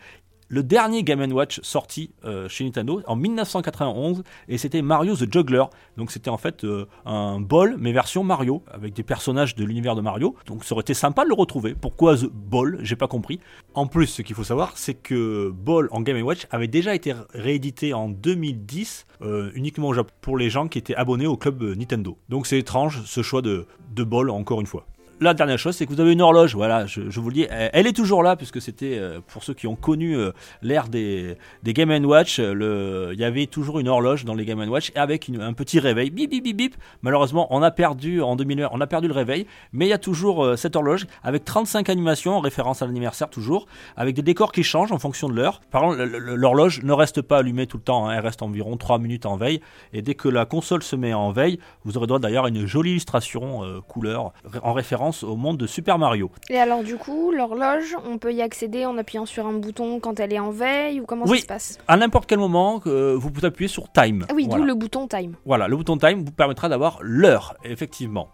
le 0.53 0.63
dernier 0.63 1.03
Game 1.03 1.33
Watch 1.33 1.61
sorti 1.63 2.11
euh, 2.27 2.47
chez 2.47 2.65
Nintendo 2.65 3.01
en 3.07 3.17
1991 3.17 4.23
et 4.49 4.59
c'était 4.59 4.83
Mario 4.83 5.17
the 5.17 5.33
Juggler. 5.33 5.65
Donc 5.97 6.11
c'était 6.11 6.29
en 6.29 6.37
fait 6.37 6.65
euh, 6.65 6.85
un 7.07 7.41
ball 7.41 7.77
mais 7.79 7.93
version 7.93 8.23
Mario 8.23 8.63
avec 8.71 8.93
des 8.93 9.03
personnages 9.03 9.55
de 9.55 9.65
l'univers 9.65 9.97
de 9.97 10.03
Mario. 10.03 10.37
Donc 10.45 10.65
ça 10.65 10.75
aurait 10.75 10.83
été 10.83 10.93
sympa 10.93 11.25
de 11.25 11.31
le 11.31 11.35
retrouver. 11.35 11.75
Pourquoi 11.75 12.19
the 12.19 12.27
ball? 12.27 12.79
J'ai 12.83 12.97
pas 12.97 13.09
compris. 13.09 13.41
En 13.73 13.87
plus, 13.87 14.09
ce 14.09 14.21
qu'il 14.21 14.37
faut 14.37 14.45
savoir, 14.45 14.77
c'est 14.77 14.93
que 14.93 15.49
Ball 15.49 15.89
en 15.91 16.03
Game 16.03 16.21
Watch 16.21 16.47
avait 16.51 16.69
déjà 16.69 16.95
été 16.95 17.15
réédité 17.33 17.95
en 17.95 18.11
2010 18.11 19.07
euh, 19.23 19.51
uniquement 19.55 19.93
pour 20.21 20.37
les 20.37 20.51
gens 20.51 20.69
qui 20.69 20.77
étaient 20.77 20.95
abonnés 20.95 21.27
au 21.27 21.39
club 21.39 21.63
Nintendo. 21.63 22.19
Donc 22.29 22.47
c'est 22.47 22.59
étrange 22.59 23.03
ce 23.07 23.23
choix 23.23 23.41
de, 23.41 23.67
de 23.95 24.05
Ball 24.05 24.29
encore 24.29 24.61
une 24.61 24.67
fois. 24.67 24.85
La 25.23 25.35
dernière 25.35 25.57
chose, 25.59 25.77
c'est 25.77 25.87
que 25.87 25.93
vous 25.93 26.01
avez 26.01 26.13
une 26.15 26.21
horloge. 26.21 26.57
Voilà, 26.57 26.85
je, 26.87 27.01
vous 27.01 27.29
le 27.29 27.35
dis, 27.35 27.47
elle, 27.49 27.87
est 27.87 27.93
toujours 27.93 28.25
là 28.25 28.35
puisque 28.35 28.61
c'était 28.61 28.99
euh, 28.99 29.21
pour 29.29 29.45
ceux 29.45 29.55
qui 29.55 29.69
ont 29.69 29.77
connu 29.77 30.17
euh, 30.17 30.33
l'ère 30.63 30.89
des, 30.89 31.37
Game 31.65 31.91
Watch. 32.05 32.41
euh, 32.41 33.11
Il 33.13 33.21
y 33.21 33.25
avait 33.25 33.47
toujours 33.47 33.79
une 33.79 33.87
horloge 33.87 34.25
dans 34.25 34.35
les 34.35 34.45
Game 34.45 34.59
Watch 34.69 34.91
avec 34.97 35.31
un 35.41 35.53
petit 35.53 35.79
réveil. 35.79 36.11
Bip 36.11 36.29
bip 36.29 36.43
bip 36.43 36.57
bip. 36.57 36.75
Malheureusement, 37.03 37.47
on 37.51 37.63
a 37.63 37.71
perdu 37.71 38.21
en 38.21 38.35
2001, 38.35 38.71
on 38.73 38.81
a 38.81 38.87
perdu 38.89 39.07
le 39.07 39.15
réveil, 39.15 39.47
mais 39.73 39.87
il 39.87 39.91
y 39.91 39.93
a 39.93 39.99
toujours 39.99 40.59
cette 40.59 40.75
horloge 40.75 41.07
avec 41.23 41.45
35 41.45 41.89
animations 41.89 42.37
en 42.37 42.41
référence 42.41 42.83
à 42.83 42.87
l'anniversaire 42.87 43.31
toujours, 43.31 43.67
avec 43.97 44.17
des 44.17 44.23
décors 44.23 44.51
qui 44.51 44.65
changent 44.65 44.91
en 44.91 44.99
fonction 44.99 45.29
de 45.29 45.35
l'heure. 45.35 45.61
Par 45.71 45.83
contre, 45.83 45.99
le- 45.99 46.19
le- 46.19 46.35
l'horloge 46.35 46.83
ne 46.83 46.93
reste 46.93 47.23
pas 47.23 47.39
allumée 47.39 47.69
tout 47.69 47.77
le 47.77 47.85
temps. 47.85 48.09
hein, 48.09 48.15
elle 48.17 48.25
reste 48.25 48.43
environ 48.43 48.77
3 48.77 48.99
minutes 48.99 49.27
en 49.27 49.37
veille. 49.37 49.61
Et 49.93 50.03
dès 50.03 50.15
que 50.17 50.29
la 50.29 50.47
console 50.47 50.83
se 50.83 50.97
met 50.97 51.15
en 51.15 51.31
veille, 51.31 51.61
vous 51.85 51.97
aurez 51.97 52.09
droit 52.09 52.19
d'ailleurs 52.19 52.47
à 52.47 52.49
une 52.49 52.67
jolie 52.67 52.91
illustration 52.91 53.61
couleur 53.87 54.33
en 54.65 54.73
référence 54.73 55.12
au 55.23 55.37
monde 55.37 55.59
de 55.59 55.67
Super 55.67 55.99
Mario. 55.99 56.31
Et 56.51 56.57
alors, 56.59 56.83
du 56.83 56.97
coup, 56.97 57.31
l'horloge, 57.33 57.95
on 58.07 58.19
peut 58.19 58.33
y 58.33 58.41
accéder 58.43 58.87
en 58.87 58.97
appuyant 58.99 59.27
sur 59.27 59.47
un 59.47 59.53
bouton 59.53 60.01
quand 60.01 60.19
elle 60.21 60.33
est 60.33 60.39
en 60.39 60.51
veille 60.51 61.01
ou 61.01 61.05
comment 61.07 61.25
Oui. 61.27 61.39
ça 61.39 61.43
se 61.43 61.47
passe? 61.49 61.79
À 61.89 61.97
n'importe 61.97 62.27
quel 62.27 62.39
moment, 62.39 62.81
euh, 62.87 63.15
vous 63.17 63.31
pouvez 63.31 63.49
appuyer 63.49 63.69
sur 63.69 63.91
Time. 63.93 64.25
Ah 64.29 64.33
oui, 64.35 64.47
Voilà. 64.49 64.63
d'où 64.63 64.67
le 64.67 64.75
bouton 64.75 65.07
time. 65.09 65.35
Voilà, 65.45 65.69
le 65.69 65.77
bouton 65.77 65.97
Time 65.99 66.25
vous 66.25 66.33
permettra 66.33 66.69
d'avoir 66.69 66.99
l'heure, 67.03 67.55
effectivement. 67.65 68.29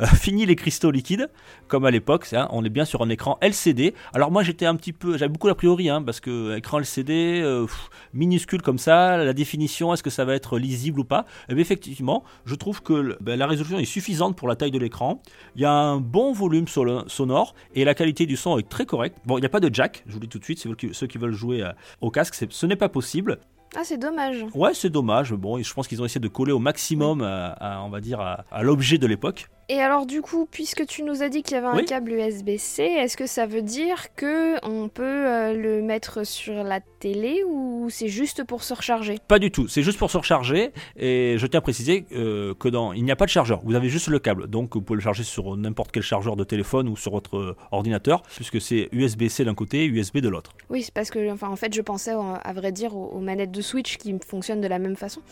Euh, 0.00 0.06
fini 0.06 0.46
les 0.46 0.56
cristaux 0.56 0.90
liquides, 0.90 1.28
comme 1.68 1.84
à 1.84 1.90
l'époque, 1.90 2.28
hein, 2.32 2.48
on 2.50 2.64
est 2.64 2.68
bien 2.70 2.84
sur 2.84 3.02
un 3.02 3.08
écran 3.08 3.38
LCD. 3.40 3.94
Alors 4.14 4.30
moi 4.30 4.42
j'étais 4.42 4.66
un 4.66 4.76
petit 4.76 4.92
peu, 4.92 5.16
j'avais 5.18 5.28
beaucoup 5.30 5.48
d'a 5.48 5.54
priori, 5.54 5.88
hein, 5.88 6.02
parce 6.02 6.20
que 6.20 6.56
écran 6.56 6.78
LCD, 6.78 7.40
euh, 7.42 7.62
pff, 7.66 7.90
minuscule 8.14 8.62
comme 8.62 8.78
ça, 8.78 9.16
la 9.18 9.32
définition, 9.32 9.92
est-ce 9.92 10.02
que 10.02 10.10
ça 10.10 10.24
va 10.24 10.34
être 10.34 10.58
lisible 10.58 11.00
ou 11.00 11.04
pas? 11.04 11.24
Eh 11.48 11.54
bien 11.54 11.62
effectivement, 11.62 12.24
je 12.44 12.54
trouve 12.54 12.82
que 12.82 13.16
ben, 13.20 13.38
la 13.38 13.46
résolution 13.46 13.78
est 13.78 13.84
suffisante 13.84 14.36
pour 14.36 14.48
la 14.48 14.56
taille 14.56 14.70
de 14.70 14.78
l'écran. 14.78 15.20
Il 15.56 15.62
y 15.62 15.64
a 15.64 15.72
un 15.72 16.01
bon 16.02 16.32
volume 16.32 16.66
sonore 16.68 17.54
et 17.74 17.84
la 17.84 17.94
qualité 17.94 18.26
du 18.26 18.36
son 18.36 18.58
est 18.58 18.68
très 18.68 18.84
correcte. 18.86 19.18
Bon, 19.24 19.38
il 19.38 19.40
n'y 19.40 19.46
a 19.46 19.50
pas 19.50 19.60
de 19.60 19.72
jack, 19.74 20.02
je 20.06 20.12
vous 20.12 20.18
le 20.20 20.26
dis 20.26 20.28
tout 20.28 20.38
de 20.38 20.44
suite, 20.44 20.58
c'est 20.58 20.68
ceux 20.68 20.74
qui- 20.74 20.92
ceux 20.94 21.06
qui 21.06 21.18
veulent 21.18 21.32
jouer 21.32 21.62
euh, 21.62 21.70
au 22.00 22.10
casque, 22.10 22.34
ce 22.48 22.66
n'est 22.66 22.76
pas 22.76 22.88
possible. 22.88 23.38
Ah, 23.74 23.80
c'est 23.84 23.96
dommage. 23.96 24.44
Ouais, 24.54 24.74
c'est 24.74 24.90
dommage. 24.90 25.32
Bon, 25.32 25.56
je 25.62 25.72
pense 25.72 25.88
qu'ils 25.88 26.02
ont 26.02 26.04
essayé 26.04 26.20
de 26.20 26.28
coller 26.28 26.52
au 26.52 26.58
maximum, 26.58 27.22
à, 27.22 27.52
à, 27.52 27.82
on 27.82 27.88
va 27.88 28.00
dire, 28.02 28.20
à, 28.20 28.44
à 28.52 28.62
l'objet 28.62 28.98
de 28.98 29.06
l'époque. 29.06 29.48
Et 29.68 29.80
alors, 29.80 30.06
du 30.06 30.22
coup, 30.22 30.46
puisque 30.50 30.86
tu 30.86 31.02
nous 31.02 31.22
as 31.22 31.28
dit 31.28 31.42
qu'il 31.42 31.54
y 31.54 31.58
avait 31.58 31.66
un 31.66 31.84
câble 31.84 32.12
USB-C, 32.12 32.82
est-ce 32.82 33.16
que 33.16 33.26
ça 33.26 33.46
veut 33.46 33.62
dire 33.62 34.14
que 34.16 34.56
on 34.66 34.88
peut 34.88 35.02
euh, 35.04 35.54
le 35.54 35.82
mettre 35.82 36.26
sur 36.26 36.64
la 36.64 36.80
télé 36.80 37.42
ou 37.46 37.88
c'est 37.88 38.08
juste 38.08 38.44
pour 38.44 38.64
se 38.64 38.74
recharger? 38.74 39.18
Pas 39.28 39.38
du 39.38 39.50
tout. 39.50 39.68
C'est 39.68 39.82
juste 39.82 39.98
pour 39.98 40.10
se 40.10 40.18
recharger. 40.18 40.72
Et 40.96 41.36
je 41.38 41.46
tiens 41.46 41.58
à 41.58 41.62
préciser 41.62 42.06
euh, 42.12 42.54
que 42.54 42.68
dans, 42.68 42.92
il 42.92 43.04
n'y 43.04 43.12
a 43.12 43.16
pas 43.16 43.24
de 43.24 43.30
chargeur. 43.30 43.60
Vous 43.64 43.74
avez 43.74 43.88
juste 43.88 44.08
le 44.08 44.18
câble. 44.18 44.48
Donc, 44.48 44.74
vous 44.74 44.82
pouvez 44.82 44.96
le 44.96 45.02
charger 45.02 45.22
sur 45.22 45.56
n'importe 45.56 45.92
quel 45.92 46.02
chargeur 46.02 46.36
de 46.36 46.44
téléphone 46.44 46.88
ou 46.88 46.96
sur 46.96 47.12
votre 47.12 47.36
euh, 47.36 47.56
ordinateur, 47.70 48.22
puisque 48.22 48.60
c'est 48.60 48.88
USB-C 48.92 49.44
d'un 49.44 49.54
côté 49.54 49.84
et 49.84 49.86
USB 49.86 50.18
de 50.18 50.28
l'autre. 50.28 50.52
Oui, 50.70 50.82
c'est 50.82 50.94
parce 50.94 51.10
que, 51.10 51.30
enfin, 51.32 51.48
en 51.48 51.56
fait, 51.56 51.72
je 51.74 51.82
pensais, 51.82 52.12
à 52.12 52.52
vrai 52.52 52.72
dire, 52.72 52.96
aux, 52.96 53.06
aux 53.06 53.20
manettes 53.20 53.52
de 53.52 53.60
Switch 53.60 53.96
qui 53.96 54.14
fonctionnent 54.26 54.60
de 54.60 54.68
la 54.68 54.78
même 54.78 54.96
façon. 54.96 55.22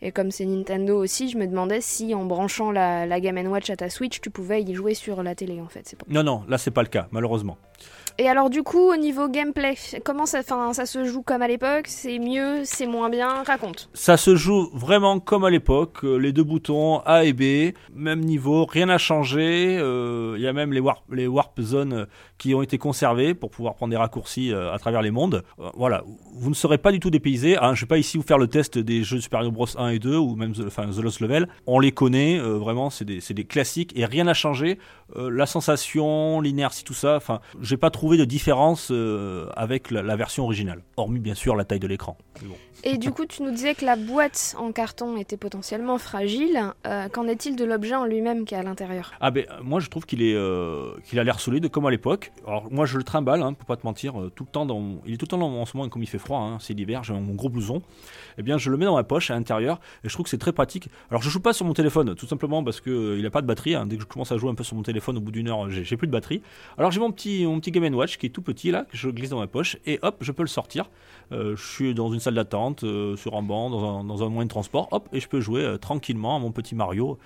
Et 0.00 0.12
comme 0.12 0.30
c'est 0.30 0.46
Nintendo 0.46 0.96
aussi, 0.96 1.28
je 1.28 1.36
me 1.36 1.46
demandais 1.46 1.80
si 1.80 2.14
en 2.14 2.24
branchant 2.24 2.70
la, 2.70 3.06
la 3.06 3.20
Game 3.20 3.36
Watch 3.46 3.70
à 3.70 3.76
ta 3.80 3.88
Switch, 3.88 4.20
tu 4.20 4.28
pouvais 4.28 4.62
y 4.62 4.74
jouer 4.74 4.92
sur 4.92 5.22
la 5.22 5.34
télé, 5.34 5.58
en 5.58 5.68
fait. 5.68 5.96
Non, 6.10 6.22
non, 6.22 6.44
là, 6.48 6.58
c'est 6.58 6.70
pas 6.70 6.82
le 6.82 6.88
cas, 6.88 7.08
malheureusement. 7.12 7.56
Et 8.18 8.28
alors, 8.28 8.50
du 8.50 8.62
coup, 8.62 8.92
au 8.92 8.96
niveau 8.96 9.28
gameplay, 9.28 9.74
comment 10.04 10.26
ça, 10.26 10.40
enfin, 10.40 10.72
ça 10.74 10.84
se 10.84 11.04
joue 11.04 11.22
comme 11.22 11.40
à 11.42 11.48
l'époque? 11.48 11.84
C'est 11.86 12.18
mieux 12.18 12.60
C'est 12.64 12.86
moins 12.86 13.08
bien? 13.08 13.42
Raconte. 13.46 13.88
Ça 13.94 14.16
se 14.16 14.36
joue 14.36 14.68
vraiment 14.74 15.20
comme 15.20 15.44
à 15.44 15.50
l'époque, 15.50 16.04
euh, 16.04 16.16
les 16.16 16.32
deux 16.32 16.42
boutons 16.44 16.98
A 17.06 17.24
et 17.24 17.32
B, 17.32 17.74
même 17.94 18.20
niveau, 18.20 18.66
rien 18.66 18.86
n'a 18.86 18.98
changé. 18.98 19.76
euh, 19.78 20.34
Il 20.36 20.42
y 20.42 20.46
a 20.46 20.52
même 20.52 20.72
les 20.72 20.80
warp, 20.80 21.02
les 21.10 21.26
warp 21.26 21.58
zones 21.60 21.92
euh, 21.92 22.04
qui 22.36 22.54
ont 22.54 22.62
été 22.62 22.76
conservées 22.78 23.32
pour 23.34 23.50
pouvoir 23.50 23.74
prendre 23.74 23.90
des 23.90 23.96
raccourcis 23.96 24.52
à 24.52 24.78
travers 24.78 25.02
les 25.02 25.10
mondes. 25.10 25.42
Voilà, 25.74 26.04
vous 26.34 26.48
ne 26.48 26.54
serez 26.54 26.78
pas 26.78 26.90
du 26.90 26.98
tout 27.00 27.10
dépaysé. 27.10 27.56
Hein, 27.58 27.74
je 27.74 27.80
ne 27.82 27.86
vais 27.86 27.88
pas 27.88 27.98
ici 27.98 28.16
vous 28.16 28.22
faire 28.22 28.38
le 28.38 28.46
test 28.46 28.78
des 28.78 29.02
jeux 29.04 29.20
Super 29.20 29.40
Mario 29.40 29.50
Bros 29.52 29.66
1 29.76 29.88
et 29.90 29.98
2 29.98 30.16
ou 30.16 30.36
même 30.36 30.52
The, 30.52 30.68
The 30.70 31.02
Lost 31.02 31.20
Level. 31.20 31.48
On 31.66 31.78
les 31.80 31.92
connaît, 31.92 32.38
vraiment, 32.38 32.88
c'est 32.88 33.04
des, 33.04 33.20
des 33.34 33.44
classiques 33.44 33.92
et 33.94 34.06
rien 34.06 34.24
n'a 34.24 34.32
changé. 34.34 34.78
Euh, 35.16 35.30
la 35.30 35.46
sensation, 35.46 36.40
l'inertie, 36.40 36.84
tout 36.84 36.94
ça, 36.94 37.16
enfin, 37.16 37.40
j'ai 37.60 37.76
pas 37.76 37.90
trouvé 37.90 38.16
de 38.16 38.24
différence 38.24 38.88
euh, 38.90 39.48
avec 39.56 39.90
la, 39.90 40.02
la 40.02 40.16
version 40.16 40.44
originale, 40.44 40.82
hormis 40.96 41.20
bien 41.20 41.34
sûr 41.34 41.56
la 41.56 41.64
taille 41.64 41.80
de 41.80 41.86
l'écran. 41.86 42.16
Bon. 42.42 42.54
Et 42.82 42.96
du 42.96 43.10
coup, 43.10 43.26
tu 43.26 43.42
nous 43.42 43.50
disais 43.50 43.74
que 43.74 43.84
la 43.84 43.96
boîte 43.96 44.54
en 44.58 44.72
carton 44.72 45.18
était 45.18 45.36
potentiellement 45.36 45.98
fragile. 45.98 46.58
Euh, 46.86 47.08
Qu'en 47.10 47.26
est-il 47.26 47.54
de 47.56 47.64
l'objet 47.64 47.94
en 47.94 48.06
lui-même 48.06 48.44
qui 48.46 48.54
est 48.54 48.58
à 48.58 48.62
l'intérieur? 48.62 49.12
Ah 49.20 49.30
ben 49.30 49.44
moi 49.62 49.80
je 49.80 49.88
trouve 49.90 50.06
qu'il 50.06 50.22
est 50.22 50.36
qu'il 51.04 51.18
a 51.18 51.24
l'air 51.24 51.40
solide 51.40 51.68
comme 51.70 51.84
à 51.86 51.90
l'époque. 51.90 52.32
Alors 52.46 52.70
moi 52.70 52.86
je 52.86 52.96
le 52.96 53.04
trimballe, 53.04 53.42
hein, 53.42 53.52
pour 53.52 53.66
pas 53.66 53.76
te 53.76 53.84
mentir, 53.86 54.14
tout 54.34 54.44
le 54.44 54.50
temps 54.50 54.64
dans 54.64 54.96
il 55.04 55.14
est 55.14 55.16
tout 55.18 55.24
le 55.26 55.30
temps 55.30 55.38
dans, 55.38 55.52
en 55.60 55.66
ce 55.66 55.76
moment 55.76 55.88
comme 55.90 56.02
il 56.02 56.08
fait 56.08 56.18
froid, 56.18 56.38
hein, 56.40 56.56
c'est 56.60 56.72
l'hiver, 56.72 57.04
j'ai 57.04 57.12
mon 57.12 57.34
gros 57.34 57.48
blouson. 57.50 57.82
Eh 58.38 58.42
bien 58.42 58.56
je 58.56 58.70
le 58.70 58.76
mets 58.78 58.86
dans 58.86 58.96
ma 58.96 59.04
poche 59.04 59.30
à 59.30 59.34
l'intérieur 59.34 59.78
et 60.04 60.08
je 60.08 60.14
trouve 60.14 60.24
que 60.24 60.30
c'est 60.30 60.38
très 60.38 60.52
pratique. 60.52 60.88
Alors 61.10 61.20
je 61.22 61.28
joue 61.28 61.40
pas 61.40 61.52
sur 61.52 61.66
mon 61.66 61.74
téléphone, 61.74 62.14
tout 62.14 62.26
simplement 62.26 62.64
parce 62.64 62.80
que 62.80 63.18
il 63.18 63.26
a 63.26 63.30
pas 63.30 63.42
de 63.42 63.46
batterie. 63.46 63.74
hein. 63.74 63.84
Dès 63.86 63.96
que 63.96 64.02
je 64.02 64.06
commence 64.08 64.32
à 64.32 64.38
jouer 64.38 64.50
un 64.50 64.54
peu 64.54 64.64
sur 64.64 64.76
mon 64.76 64.82
téléphone, 64.82 64.99
au 65.08 65.20
bout 65.20 65.32
d'une 65.32 65.48
heure, 65.48 65.70
j'ai 65.70 65.96
plus 65.96 66.06
de 66.06 66.12
batterie. 66.12 66.42
Alors 66.78 66.90
j'ai 66.90 67.00
mon 67.00 67.12
petit 67.12 67.44
mon 67.44 67.60
petit 67.60 67.70
Game 67.70 67.94
Watch 67.94 68.18
qui 68.18 68.26
est 68.26 68.30
tout 68.30 68.42
petit 68.42 68.70
là 68.70 68.84
que 68.90 68.96
je 68.96 69.08
glisse 69.08 69.30
dans 69.30 69.38
ma 69.38 69.46
poche 69.46 69.76
et 69.86 69.98
hop 70.02 70.16
je 70.20 70.32
peux 70.32 70.42
le 70.42 70.48
sortir. 70.48 70.90
Euh, 71.32 71.54
je 71.56 71.64
suis 71.64 71.94
dans 71.94 72.12
une 72.12 72.20
salle 72.20 72.34
d'attente, 72.34 72.82
euh, 72.84 73.16
sur 73.16 73.36
un 73.36 73.42
banc, 73.42 73.70
dans 73.70 74.00
un, 74.00 74.04
dans 74.04 74.24
un 74.24 74.28
moyen 74.28 74.46
de 74.46 74.50
transport, 74.50 74.88
hop, 74.90 75.08
et 75.12 75.20
je 75.20 75.28
peux 75.28 75.40
jouer 75.40 75.62
euh, 75.62 75.78
tranquillement 75.78 76.36
à 76.36 76.38
mon 76.40 76.50
petit 76.50 76.74
Mario, 76.74 77.18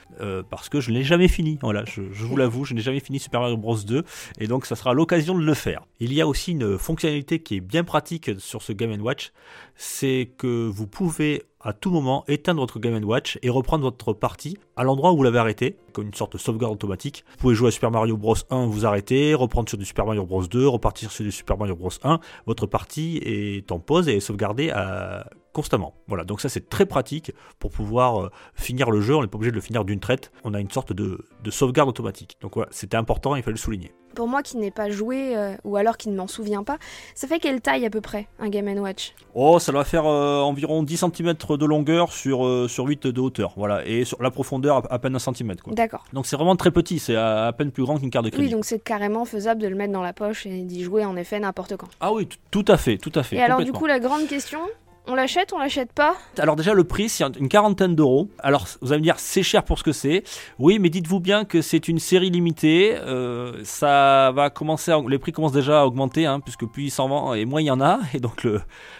parce 0.50 0.68
que 0.68 0.80
je 0.80 0.90
ne 0.90 0.96
l'ai 0.96 1.04
jamais 1.04 1.28
fini. 1.28 1.58
Voilà, 1.62 1.84
je, 1.86 2.02
je 2.12 2.24
vous 2.24 2.36
l'avoue, 2.36 2.64
je 2.64 2.74
n'ai 2.74 2.80
jamais 2.80 3.00
fini 3.00 3.18
Super 3.18 3.40
Mario 3.40 3.56
Bros 3.56 3.76
2, 3.76 4.04
et 4.40 4.46
donc 4.46 4.66
ça 4.66 4.76
sera 4.76 4.94
l'occasion 4.94 5.36
de 5.36 5.44
le 5.44 5.54
faire. 5.54 5.86
Il 6.00 6.12
y 6.12 6.20
a 6.20 6.26
aussi 6.26 6.52
une 6.52 6.78
fonctionnalité 6.78 7.40
qui 7.40 7.56
est 7.56 7.60
bien 7.60 7.84
pratique 7.84 8.30
sur 8.38 8.62
ce 8.62 8.72
Game 8.72 9.00
Watch, 9.00 9.32
c'est 9.76 10.30
que 10.36 10.68
vous 10.68 10.86
pouvez 10.86 11.42
à 11.64 11.72
tout 11.72 11.90
moment 11.90 12.24
éteindre 12.28 12.60
votre 12.60 12.78
Game 12.78 13.02
Watch 13.04 13.38
et 13.42 13.50
reprendre 13.50 13.82
votre 13.82 14.12
partie 14.12 14.56
à 14.76 14.84
l'endroit 14.84 15.12
où 15.12 15.16
vous 15.16 15.22
l'avez 15.24 15.38
arrêté, 15.38 15.76
comme 15.92 16.06
une 16.06 16.14
sorte 16.14 16.34
de 16.34 16.38
sauvegarde 16.38 16.72
automatique. 16.74 17.24
Vous 17.32 17.36
pouvez 17.38 17.54
jouer 17.54 17.68
à 17.68 17.70
Super 17.72 17.90
Mario 17.90 18.16
Bros 18.16 18.36
1, 18.50 18.66
vous 18.66 18.86
arrêtez, 18.86 19.34
reprendre 19.34 19.68
sur 19.68 19.78
du 19.78 19.84
Super 19.84 20.06
Mario 20.06 20.24
Bros 20.26 20.46
2, 20.46 20.68
repartir 20.68 21.10
sur 21.10 21.24
du 21.24 21.32
Super 21.32 21.56
Mario 21.58 21.74
Bros 21.74 21.90
1. 22.04 22.20
Votre 22.46 22.66
partie 22.66 23.18
est 23.24 23.72
en 23.72 23.80
pause 23.80 24.08
et 24.08 24.16
est 24.16 24.20
sauvegardée 24.20 24.70
à- 24.70 25.26
constamment. 25.54 25.94
Voilà, 26.08 26.24
donc 26.24 26.42
ça 26.42 26.50
c'est 26.50 26.68
très 26.68 26.84
pratique 26.84 27.32
pour 27.58 27.70
pouvoir 27.70 28.20
euh, 28.20 28.30
finir 28.54 28.90
le 28.90 29.00
jeu. 29.00 29.14
On 29.16 29.22
n'est 29.22 29.28
pas 29.28 29.36
obligé 29.36 29.50
de 29.52 29.56
le 29.56 29.62
finir 29.62 29.86
d'une 29.86 30.00
traite. 30.00 30.30
On 30.44 30.52
a 30.52 30.60
une 30.60 30.70
sorte 30.70 30.92
de, 30.92 31.24
de 31.42 31.50
sauvegarde 31.50 31.88
automatique. 31.88 32.36
Donc 32.42 32.54
voilà, 32.56 32.68
c'était 32.72 32.96
important, 32.98 33.34
il 33.36 33.42
fallait 33.42 33.54
le 33.54 33.58
souligner. 33.58 33.92
Pour 34.14 34.28
moi 34.28 34.42
qui 34.42 34.58
n'ai 34.58 34.70
pas 34.70 34.90
joué, 34.90 35.36
euh, 35.36 35.56
ou 35.64 35.76
alors 35.76 35.96
qui 35.96 36.08
ne 36.08 36.16
m'en 36.16 36.28
souviens 36.28 36.62
pas, 36.62 36.78
ça 37.16 37.26
fait 37.26 37.40
quelle 37.40 37.60
taille 37.60 37.84
à 37.84 37.90
peu 37.90 38.00
près 38.00 38.28
un 38.38 38.48
Game 38.48 38.68
Watch? 38.78 39.12
Oh, 39.34 39.58
ça 39.58 39.72
doit 39.72 39.82
faire 39.84 40.06
euh, 40.06 40.38
environ 40.40 40.84
10 40.84 40.98
cm 40.98 41.34
de 41.58 41.66
longueur 41.66 42.12
sur, 42.12 42.46
euh, 42.46 42.68
sur 42.68 42.84
8 42.84 43.08
de 43.08 43.20
hauteur. 43.20 43.54
Voilà, 43.56 43.84
et 43.84 44.04
sur 44.04 44.22
la 44.22 44.30
profondeur 44.30 44.76
à, 44.88 44.94
à 44.94 44.98
peine 45.00 45.16
1 45.16 45.18
cm. 45.18 45.54
D'accord. 45.72 46.04
Donc 46.12 46.26
c'est 46.26 46.36
vraiment 46.36 46.54
très 46.54 46.70
petit, 46.70 47.00
c'est 47.00 47.16
à, 47.16 47.46
à 47.46 47.52
peine 47.52 47.72
plus 47.72 47.82
grand 47.82 47.98
qu'une 47.98 48.10
carte 48.10 48.26
de 48.26 48.30
crédit. 48.30 48.46
Oui, 48.46 48.52
donc 48.52 48.64
c'est 48.64 48.78
carrément 48.78 49.24
faisable 49.24 49.60
de 49.60 49.66
le 49.66 49.74
mettre 49.74 49.92
dans 49.92 50.02
la 50.02 50.12
poche 50.12 50.46
et 50.46 50.62
d'y 50.62 50.84
jouer 50.84 51.04
en 51.04 51.16
effet 51.16 51.40
n'importe 51.40 51.76
quand. 51.76 51.88
Ah 52.00 52.12
oui, 52.12 52.28
tout 52.52 52.64
à 52.68 52.76
fait, 52.76 52.98
tout 52.98 53.12
à 53.16 53.24
fait. 53.24 53.34
Et 53.36 53.42
alors 53.42 53.64
du 53.64 53.72
coup, 53.72 53.86
la 53.86 53.98
grande 53.98 54.28
question, 54.28 54.60
on 55.06 55.14
l'achète, 55.14 55.52
on 55.52 55.58
l'achète 55.58 55.92
pas 55.92 56.14
Alors 56.38 56.56
déjà 56.56 56.72
le 56.74 56.84
prix 56.84 57.08
c'est 57.08 57.24
une 57.38 57.48
quarantaine 57.48 57.94
d'euros. 57.94 58.28
Alors 58.38 58.66
vous 58.80 58.92
allez 58.92 59.00
me 59.00 59.04
dire 59.04 59.18
c'est 59.18 59.42
cher 59.42 59.62
pour 59.64 59.78
ce 59.78 59.84
que 59.84 59.92
c'est. 59.92 60.22
Oui 60.58 60.78
mais 60.78 60.88
dites-vous 60.90 61.20
bien 61.20 61.44
que 61.44 61.60
c'est 61.62 61.88
une 61.88 61.98
série 61.98 62.30
limitée. 62.30 62.96
Euh, 62.96 63.60
ça 63.64 64.32
va 64.34 64.50
commencer, 64.50 64.92
à- 64.92 65.00
les 65.08 65.18
prix 65.18 65.32
commencent 65.32 65.52
déjà 65.52 65.82
à 65.82 65.84
augmenter 65.84 66.26
hein, 66.26 66.40
puisque 66.40 66.66
plus 66.66 66.84
il 66.84 66.90
s'en 66.90 67.08
vend 67.08 67.34
et 67.34 67.44
moins 67.44 67.60
il 67.60 67.66
y 67.66 67.70
en 67.70 67.80
a 67.80 67.98
et 68.14 68.20
donc 68.20 68.46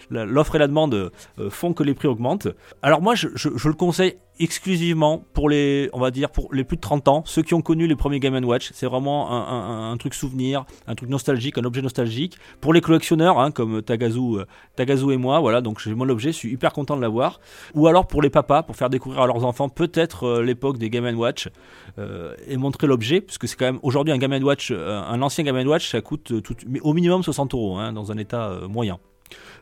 l'offre 0.09 0.55
et 0.55 0.59
la 0.59 0.67
demande 0.67 1.11
euh, 1.39 1.49
font 1.49 1.73
que 1.73 1.83
les 1.83 1.93
prix 1.93 2.07
augmentent. 2.07 2.47
Alors 2.81 3.01
moi 3.01 3.15
je- 3.15 3.29
je 3.35 3.67
le 3.67 3.73
conseille 3.73 4.15
exclusivement 4.39 5.25
pour 5.33 5.49
les, 5.49 5.89
on 5.93 5.99
va 5.99 6.11
dire 6.11 6.29
pour 6.29 6.53
les 6.53 6.63
plus 6.63 6.77
de 6.77 6.81
30 6.81 7.07
ans, 7.07 7.23
ceux 7.25 7.41
qui 7.41 7.53
ont 7.53 7.61
connu 7.61 7.87
les 7.87 7.95
premiers 7.95 8.19
Game 8.19 8.35
Watch. 8.43 8.71
C'est 8.73 8.85
vraiment 8.85 9.31
un, 9.31 9.95
truc 9.97 10.13
souvenir, 10.13 10.65
un 10.87 10.95
truc 10.95 11.09
nostalgique, 11.09 11.57
un 11.57 11.63
objet 11.63 11.81
nostalgique. 11.81 12.37
Pour 12.59 12.73
les 12.73 12.81
collectionneurs 12.81 13.39
hein, 13.39 13.51
comme 13.51 13.81
Tagazu, 13.81 14.39
euh, 14.39 14.45
Tagazu 14.75 15.11
et 15.13 15.17
moi, 15.17 15.39
voilà 15.39 15.61
donc 15.61 15.79
j'ai 15.79 15.93
mon 15.93 16.09
objet, 16.09 16.31
je 16.31 16.37
suis 16.37 16.51
hyper 16.51 16.73
content 16.73 16.97
de 16.97 17.01
l'avoir 17.01 17.39
ou 17.73 17.87
alors 17.87 18.07
pour 18.07 18.21
les 18.21 18.29
papas, 18.29 18.63
pour 18.63 18.75
faire 18.75 18.89
découvrir 18.89 19.21
à 19.21 19.27
leurs 19.27 19.45
enfants 19.45 19.69
peut-être 19.69 20.23
euh, 20.23 20.43
l'époque 20.43 20.77
des 20.77 20.89
Game 20.89 21.05
Watch 21.17 21.49
euh, 21.97 22.35
et 22.47 22.57
montrer 22.57 22.87
l'objet, 22.87 23.21
puisque 23.21 23.47
c'est 23.47 23.55
quand 23.55 23.65
même 23.65 23.79
aujourd'hui 23.83 24.13
un 24.13 24.17
Game 24.17 24.33
Watch, 24.43 24.71
un 24.71 25.21
ancien 25.21 25.43
Game 25.43 25.67
Watch, 25.67 25.89
ça 25.89 26.01
coûte 26.01 26.33
au 26.81 26.93
minimum 26.93 27.23
60 27.23 27.53
euros 27.53 27.77
hein, 27.77 27.93
dans 27.93 28.11
un 28.11 28.17
état 28.17 28.59
moyen. 28.67 28.99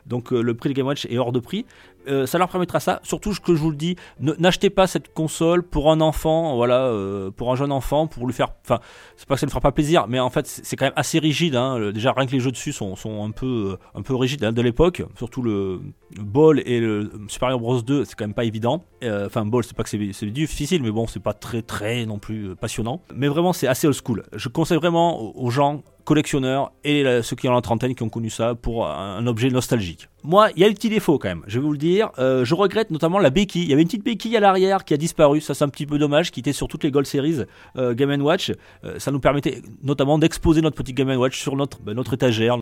Donc 0.06 0.30
le 0.30 0.54
prix 0.54 0.68
des 0.68 0.74
Game 0.74 0.86
Watch 0.86 1.06
est 1.06 1.18
hors 1.18 1.32
de 1.32 1.40
prix. 1.40 1.64
Euh, 2.08 2.26
ça 2.26 2.38
leur 2.38 2.48
permettra 2.48 2.80
ça. 2.80 3.00
Surtout 3.02 3.32
que 3.42 3.54
je 3.54 3.60
vous 3.60 3.70
le 3.70 3.76
dis, 3.76 3.96
n'achetez 4.20 4.70
pas 4.70 4.86
cette 4.86 5.12
console 5.14 5.62
pour 5.62 5.90
un 5.90 6.00
enfant, 6.00 6.54
voilà, 6.56 6.82
euh, 6.86 7.30
pour 7.30 7.50
un 7.52 7.56
jeune 7.56 7.72
enfant, 7.72 8.06
pour 8.06 8.26
lui 8.26 8.32
faire. 8.34 8.48
Enfin, 8.64 8.80
c'est 9.16 9.26
pas 9.26 9.34
que 9.34 9.40
ça 9.40 9.46
ne 9.46 9.50
fera 9.50 9.60
pas 9.60 9.72
plaisir, 9.72 10.06
mais 10.08 10.20
en 10.20 10.30
fait 10.30 10.46
c'est 10.46 10.76
quand 10.76 10.84
même 10.86 10.92
assez 10.96 11.18
rigide. 11.18 11.56
hein. 11.56 11.90
Déjà 11.92 12.12
rien 12.12 12.26
que 12.26 12.32
les 12.32 12.40
jeux 12.40 12.50
dessus 12.52 12.72
sont, 12.72 12.94
un 13.24 13.30
peu 13.30 13.72
euh, 13.72 13.98
un 13.98 14.02
peu 14.02 14.14
rigides 14.14 14.44
hein, 14.44 14.52
de 14.52 14.62
l'époque. 14.62 15.02
Surtout 15.16 15.42
le, 15.42 15.80
Ball 16.18 16.60
et 16.64 16.78
le 16.80 17.10
Super 17.28 17.58
Bros 17.58 17.80
2, 17.82 18.04
c'est 18.04 18.14
quand 18.14 18.24
même 18.24 18.34
pas 18.34 18.44
évident. 18.44 18.84
Enfin 19.02 19.44
Ball, 19.44 19.64
c'est 19.64 19.76
pas 19.76 19.82
que 19.82 19.88
c'est 19.90 20.26
difficile, 20.26 20.82
mais 20.82 20.90
bon, 20.90 21.06
c'est 21.06 21.22
pas 21.22 21.32
très 21.32 21.62
très 21.62 22.06
non 22.06 22.18
plus 22.18 22.54
passionnant. 22.56 23.00
Mais 23.14 23.28
vraiment 23.28 23.52
c'est 23.52 23.66
assez 23.66 23.86
old 23.86 23.96
school. 23.96 24.22
Je 24.34 24.48
conseille 24.48 24.78
vraiment 24.78 25.20
aux- 25.36 25.50
gens 25.50 25.82
collectionneurs 26.04 26.70
et 26.84 27.04
ceux 27.22 27.34
qui 27.36 27.48
ont 27.48 27.52
la 27.54 27.60
trentaine 27.62 27.94
qui 27.94 28.02
ont 28.02 28.08
connu 28.10 28.28
ça 28.30 28.54
pour 28.54 28.86
un 28.88 29.26
objet 29.26 29.48
nostalgique. 29.50 30.08
Moi, 30.26 30.48
il 30.56 30.62
y 30.62 30.64
a 30.64 30.68
des 30.70 30.74
petits 30.74 30.88
défauts 30.88 31.18
quand 31.18 31.28
même, 31.28 31.42
je 31.46 31.58
vais 31.58 31.62
vous 31.66 31.72
le 31.72 31.76
dire. 31.76 32.10
Euh, 32.18 32.46
je 32.46 32.54
regrette 32.54 32.90
notamment 32.90 33.18
la 33.18 33.28
béquille. 33.28 33.64
Il 33.64 33.68
y 33.68 33.74
avait 33.74 33.82
une 33.82 33.88
petite 33.88 34.04
béquille 34.04 34.34
à 34.38 34.40
l'arrière 34.40 34.86
qui 34.86 34.94
a 34.94 34.96
disparu, 34.96 35.42
ça 35.42 35.52
c'est 35.52 35.64
un 35.64 35.68
petit 35.68 35.84
peu 35.84 35.98
dommage, 35.98 36.30
qui 36.30 36.40
était 36.40 36.54
sur 36.54 36.66
toutes 36.66 36.82
les 36.82 36.90
Gold 36.90 37.06
Series 37.06 37.42
euh, 37.76 37.92
Game 37.92 38.22
Watch. 38.22 38.50
Euh, 38.84 38.98
ça 38.98 39.10
nous 39.10 39.20
permettait 39.20 39.60
notamment 39.82 40.16
d'exposer 40.16 40.62
notre 40.62 40.76
petit 40.76 40.94
Game 40.94 41.10
Watch 41.10 41.38
sur 41.38 41.56
notre, 41.56 41.78
ben, 41.82 42.00
étagère. 42.10 42.56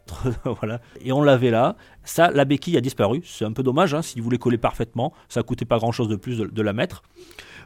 Et 1.05 1.13
on 1.13 1.23
l'avait 1.23 1.53
là. 1.53 1.77
Ça, 2.03 2.33
la 2.33 2.45
béquille 2.45 2.77
a 2.77 2.81
disparu. 2.81 3.23
C'est 3.25 3.45
un 3.45 3.53
peu 3.53 3.63
dommage, 3.63 3.95
hein, 3.95 4.03
si 4.03 4.19
vous 4.19 4.25
voulez 4.25 4.39
coller 4.39 4.59
parfaitement. 4.59 5.13
Ça 5.29 5.45
coûtait 5.45 5.65
pas 5.65 5.79
grand 5.79 5.93
chose 5.93 6.09
de 6.09 6.17
plus 6.17 6.39
de, 6.39 6.63
la 6.63 6.73
mettre. 6.73 7.05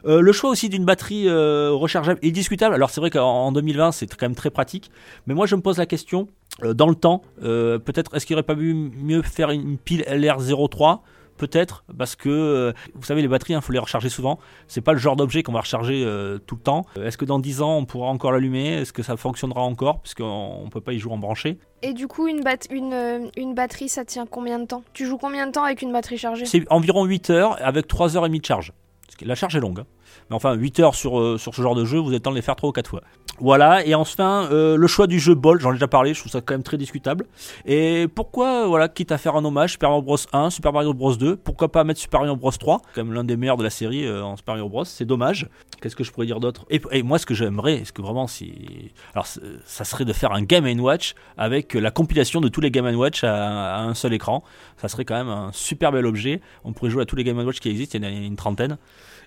Le 0.05 0.31
choix 0.31 0.51
aussi 0.51 0.69
d'une 0.69 0.85
batterie 0.85 1.27
rechargeable 1.27 2.19
est 2.21 2.31
discutable. 2.31 2.75
Alors 2.75 2.91
c'est 2.91 3.01
vrai 3.01 3.09
qu'en 3.09 3.47
en 3.47 3.51
2020 3.51 3.91
c'est 3.91 4.05
quand 4.15 4.27
même 4.27 4.35
très 4.35 4.51
pratique, 4.51 4.91
mais 5.25 5.33
moi 5.33 5.47
je 5.47 5.55
me 5.55 5.61
pose 5.61 5.79
la 5.79 5.87
question 5.87 6.27
dans 6.63 6.87
le 6.89 6.95
temps, 6.95 7.21
euh, 7.43 7.77
peut-être 7.79 8.15
est-ce 8.15 8.25
qu'il 8.25 8.35
aurait 8.35 8.43
pas 8.43 8.55
mieux 8.55 9.21
faire 9.21 9.49
une 9.51 9.77
pile 9.77 10.01
LR03 10.07 10.99
Peut-être 11.37 11.83
parce 11.95 12.15
que 12.15 12.29
euh, 12.29 12.73
vous 12.95 13.03
savez 13.03 13.21
les 13.21 13.27
batteries, 13.27 13.53
il 13.53 13.61
faut 13.61 13.71
les 13.71 13.77
recharger 13.77 14.09
souvent. 14.09 14.39
C'est 14.67 14.81
pas 14.81 14.93
le 14.93 14.97
genre 14.97 15.15
d'objet 15.15 15.43
qu'on 15.43 15.51
va 15.51 15.59
recharger 15.61 16.03
euh, 16.03 16.39
tout 16.39 16.55
le 16.55 16.61
temps. 16.61 16.87
Euh, 16.97 17.05
Est-ce 17.05 17.15
que 17.15 17.25
dans 17.25 17.37
10 17.37 17.61
ans 17.61 17.77
on 17.77 17.85
pourra 17.85 18.07
encore 18.09 18.31
l'allumer? 18.31 18.69
Est-ce 18.73 18.91
que 18.91 19.03
ça 19.03 19.15
fonctionnera 19.17 19.61
encore? 19.61 20.01
Puisqu'on 20.01 20.61
on 20.63 20.67
peut 20.69 20.81
pas 20.81 20.93
y 20.93 20.97
jouer 20.99 21.13
en 21.13 21.19
branché. 21.19 21.59
Et 21.83 21.93
du 21.93 22.07
coup, 22.07 22.27
une, 22.27 22.41
bat- 22.41 22.57
une, 22.71 22.91
euh, 22.91 23.27
une 23.37 23.53
batterie, 23.53 23.87
ça 23.87 24.03
tient 24.03 24.25
combien 24.25 24.57
de 24.57 24.65
temps? 24.65 24.81
Tu 24.93 25.05
joues 25.05 25.19
combien 25.19 25.45
de 25.45 25.51
temps 25.51 25.63
avec 25.63 25.83
une 25.83 25.93
batterie 25.93 26.17
chargée? 26.17 26.45
C'est 26.47 26.63
environ 26.71 27.05
8 27.05 27.29
heures 27.29 27.55
avec 27.63 27.87
3 27.87 28.17
heures 28.17 28.25
et 28.25 28.29
demie 28.29 28.39
de 28.39 28.45
charge. 28.45 28.73
La 29.21 29.35
charge 29.35 29.55
est 29.55 29.59
longue. 29.59 29.79
hein. 29.79 29.85
Mais 30.29 30.35
enfin, 30.35 30.53
8 30.53 30.79
heures 30.79 30.95
sur, 30.95 31.19
euh, 31.19 31.37
sur 31.37 31.55
ce 31.55 31.61
genre 31.61 31.75
de 31.75 31.85
jeu, 31.85 31.97
vous 31.99 32.13
êtes 32.13 32.23
temps 32.23 32.31
de 32.31 32.35
les 32.35 32.41
faire 32.41 32.55
3 32.55 32.69
ou 32.69 32.73
4 32.73 32.89
fois. 32.89 33.01
Voilà, 33.39 33.85
et 33.85 33.93
enfin, 33.93 34.47
euh, 34.51 34.75
le 34.77 34.87
choix 34.87 35.05
du 35.05 35.19
jeu 35.19 35.35
Ball, 35.35 35.59
j'en 35.59 35.69
ai 35.69 35.73
déjà 35.73 35.87
parlé, 35.87 36.13
je 36.15 36.19
trouve 36.19 36.31
ça 36.31 36.41
quand 36.41 36.55
même 36.55 36.63
très 36.63 36.77
discutable. 36.77 37.25
Et 37.65 38.07
pourquoi, 38.13 38.63
euh, 38.63 38.65
voilà, 38.65 38.89
quitte 38.89 39.11
à 39.11 39.17
faire 39.19 39.35
un 39.35 39.45
hommage, 39.45 39.73
Super 39.73 39.89
Mario 39.89 40.01
Bros 40.01 40.17
1, 40.33 40.49
Super 40.49 40.73
Mario 40.73 40.93
Bros 40.93 41.15
2, 41.15 41.35
pourquoi 41.35 41.71
pas 41.71 41.83
mettre 41.83 41.99
Super 41.99 42.21
Mario 42.21 42.35
Bros 42.35 42.51
3, 42.51 42.81
quand 42.95 43.03
même 43.03 43.13
l'un 43.13 43.23
des 43.23 43.37
meilleurs 43.37 43.57
de 43.57 43.63
la 43.63 43.69
série 43.69 44.09
en 44.09 44.35
Super 44.37 44.55
Mario 44.55 44.69
Bros, 44.69 44.85
c'est 44.85 45.05
dommage. 45.05 45.47
Qu'est-ce 45.81 45.95
que 45.95 46.03
je 46.03 46.11
pourrais 46.11 46.25
dire 46.25 46.39
d'autre? 46.39 46.65
Et, 46.71 47.03
moi, 47.03 47.19
ce 47.19 47.27
que 47.27 47.35
j'aimerais, 47.35 47.85
ce 47.85 47.91
que 47.91 48.01
vraiment, 48.01 48.25
si. 48.25 48.91
Alors, 49.13 49.27
ça 49.27 49.83
serait 49.85 50.05
de 50.05 50.13
faire 50.13 50.31
un 50.31 50.41
Game 50.41 50.67
Watch 50.79 51.13
avec 51.37 51.75
la 51.75 51.91
compilation 51.91 52.41
de 52.41 52.47
tous 52.47 52.61
les 52.61 52.71
Game 52.71 52.87
Watch 52.95 53.23
à, 53.23 53.75
à 53.75 53.81
un 53.81 53.93
seul 53.93 54.13
écran. 54.13 54.43
Ça 54.77 54.87
serait 54.87 55.05
quand 55.05 55.15
même 55.15 55.29
un 55.29 55.51
super 55.53 55.91
bel 55.91 56.07
objet. 56.07 56.41
On 56.63 56.73
pourrait 56.73 56.89
jouer 56.89 57.03
à 57.03 57.05
tous 57.05 57.15
les 57.15 57.23
Game 57.23 57.37
Watch 57.37 57.59
qui 57.59 57.69
existent, 57.69 57.99
il 57.99 58.03
y 58.03 58.07
en 58.07 58.09
a 58.09 58.11
une 58.11 58.35
trentaine. 58.35 58.77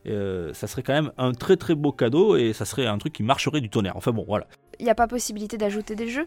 Euh, 0.06 0.52
ça 0.54 0.66
serait 0.66 0.82
quand 0.82 0.94
même 0.94 1.12
un 1.18 1.32
très 1.32 1.56
très 1.56 1.74
beau 1.74 1.92
cadeau 1.92 2.36
et 2.36 2.52
ça 2.52 2.64
serait 2.64 2.86
un 2.86 2.98
truc 2.98 3.12
qui 3.12 3.22
marcherait 3.22 3.60
du 3.60 3.68
tonnerre. 3.68 3.96
Enfin 3.96 4.12
bon, 4.12 4.24
voilà. 4.26 4.46
Il 4.78 4.84
n'y 4.84 4.90
a 4.90 4.94
pas 4.94 5.06
possibilité 5.06 5.58
d'ajouter 5.58 5.94
des 5.94 6.08
jeux? 6.08 6.26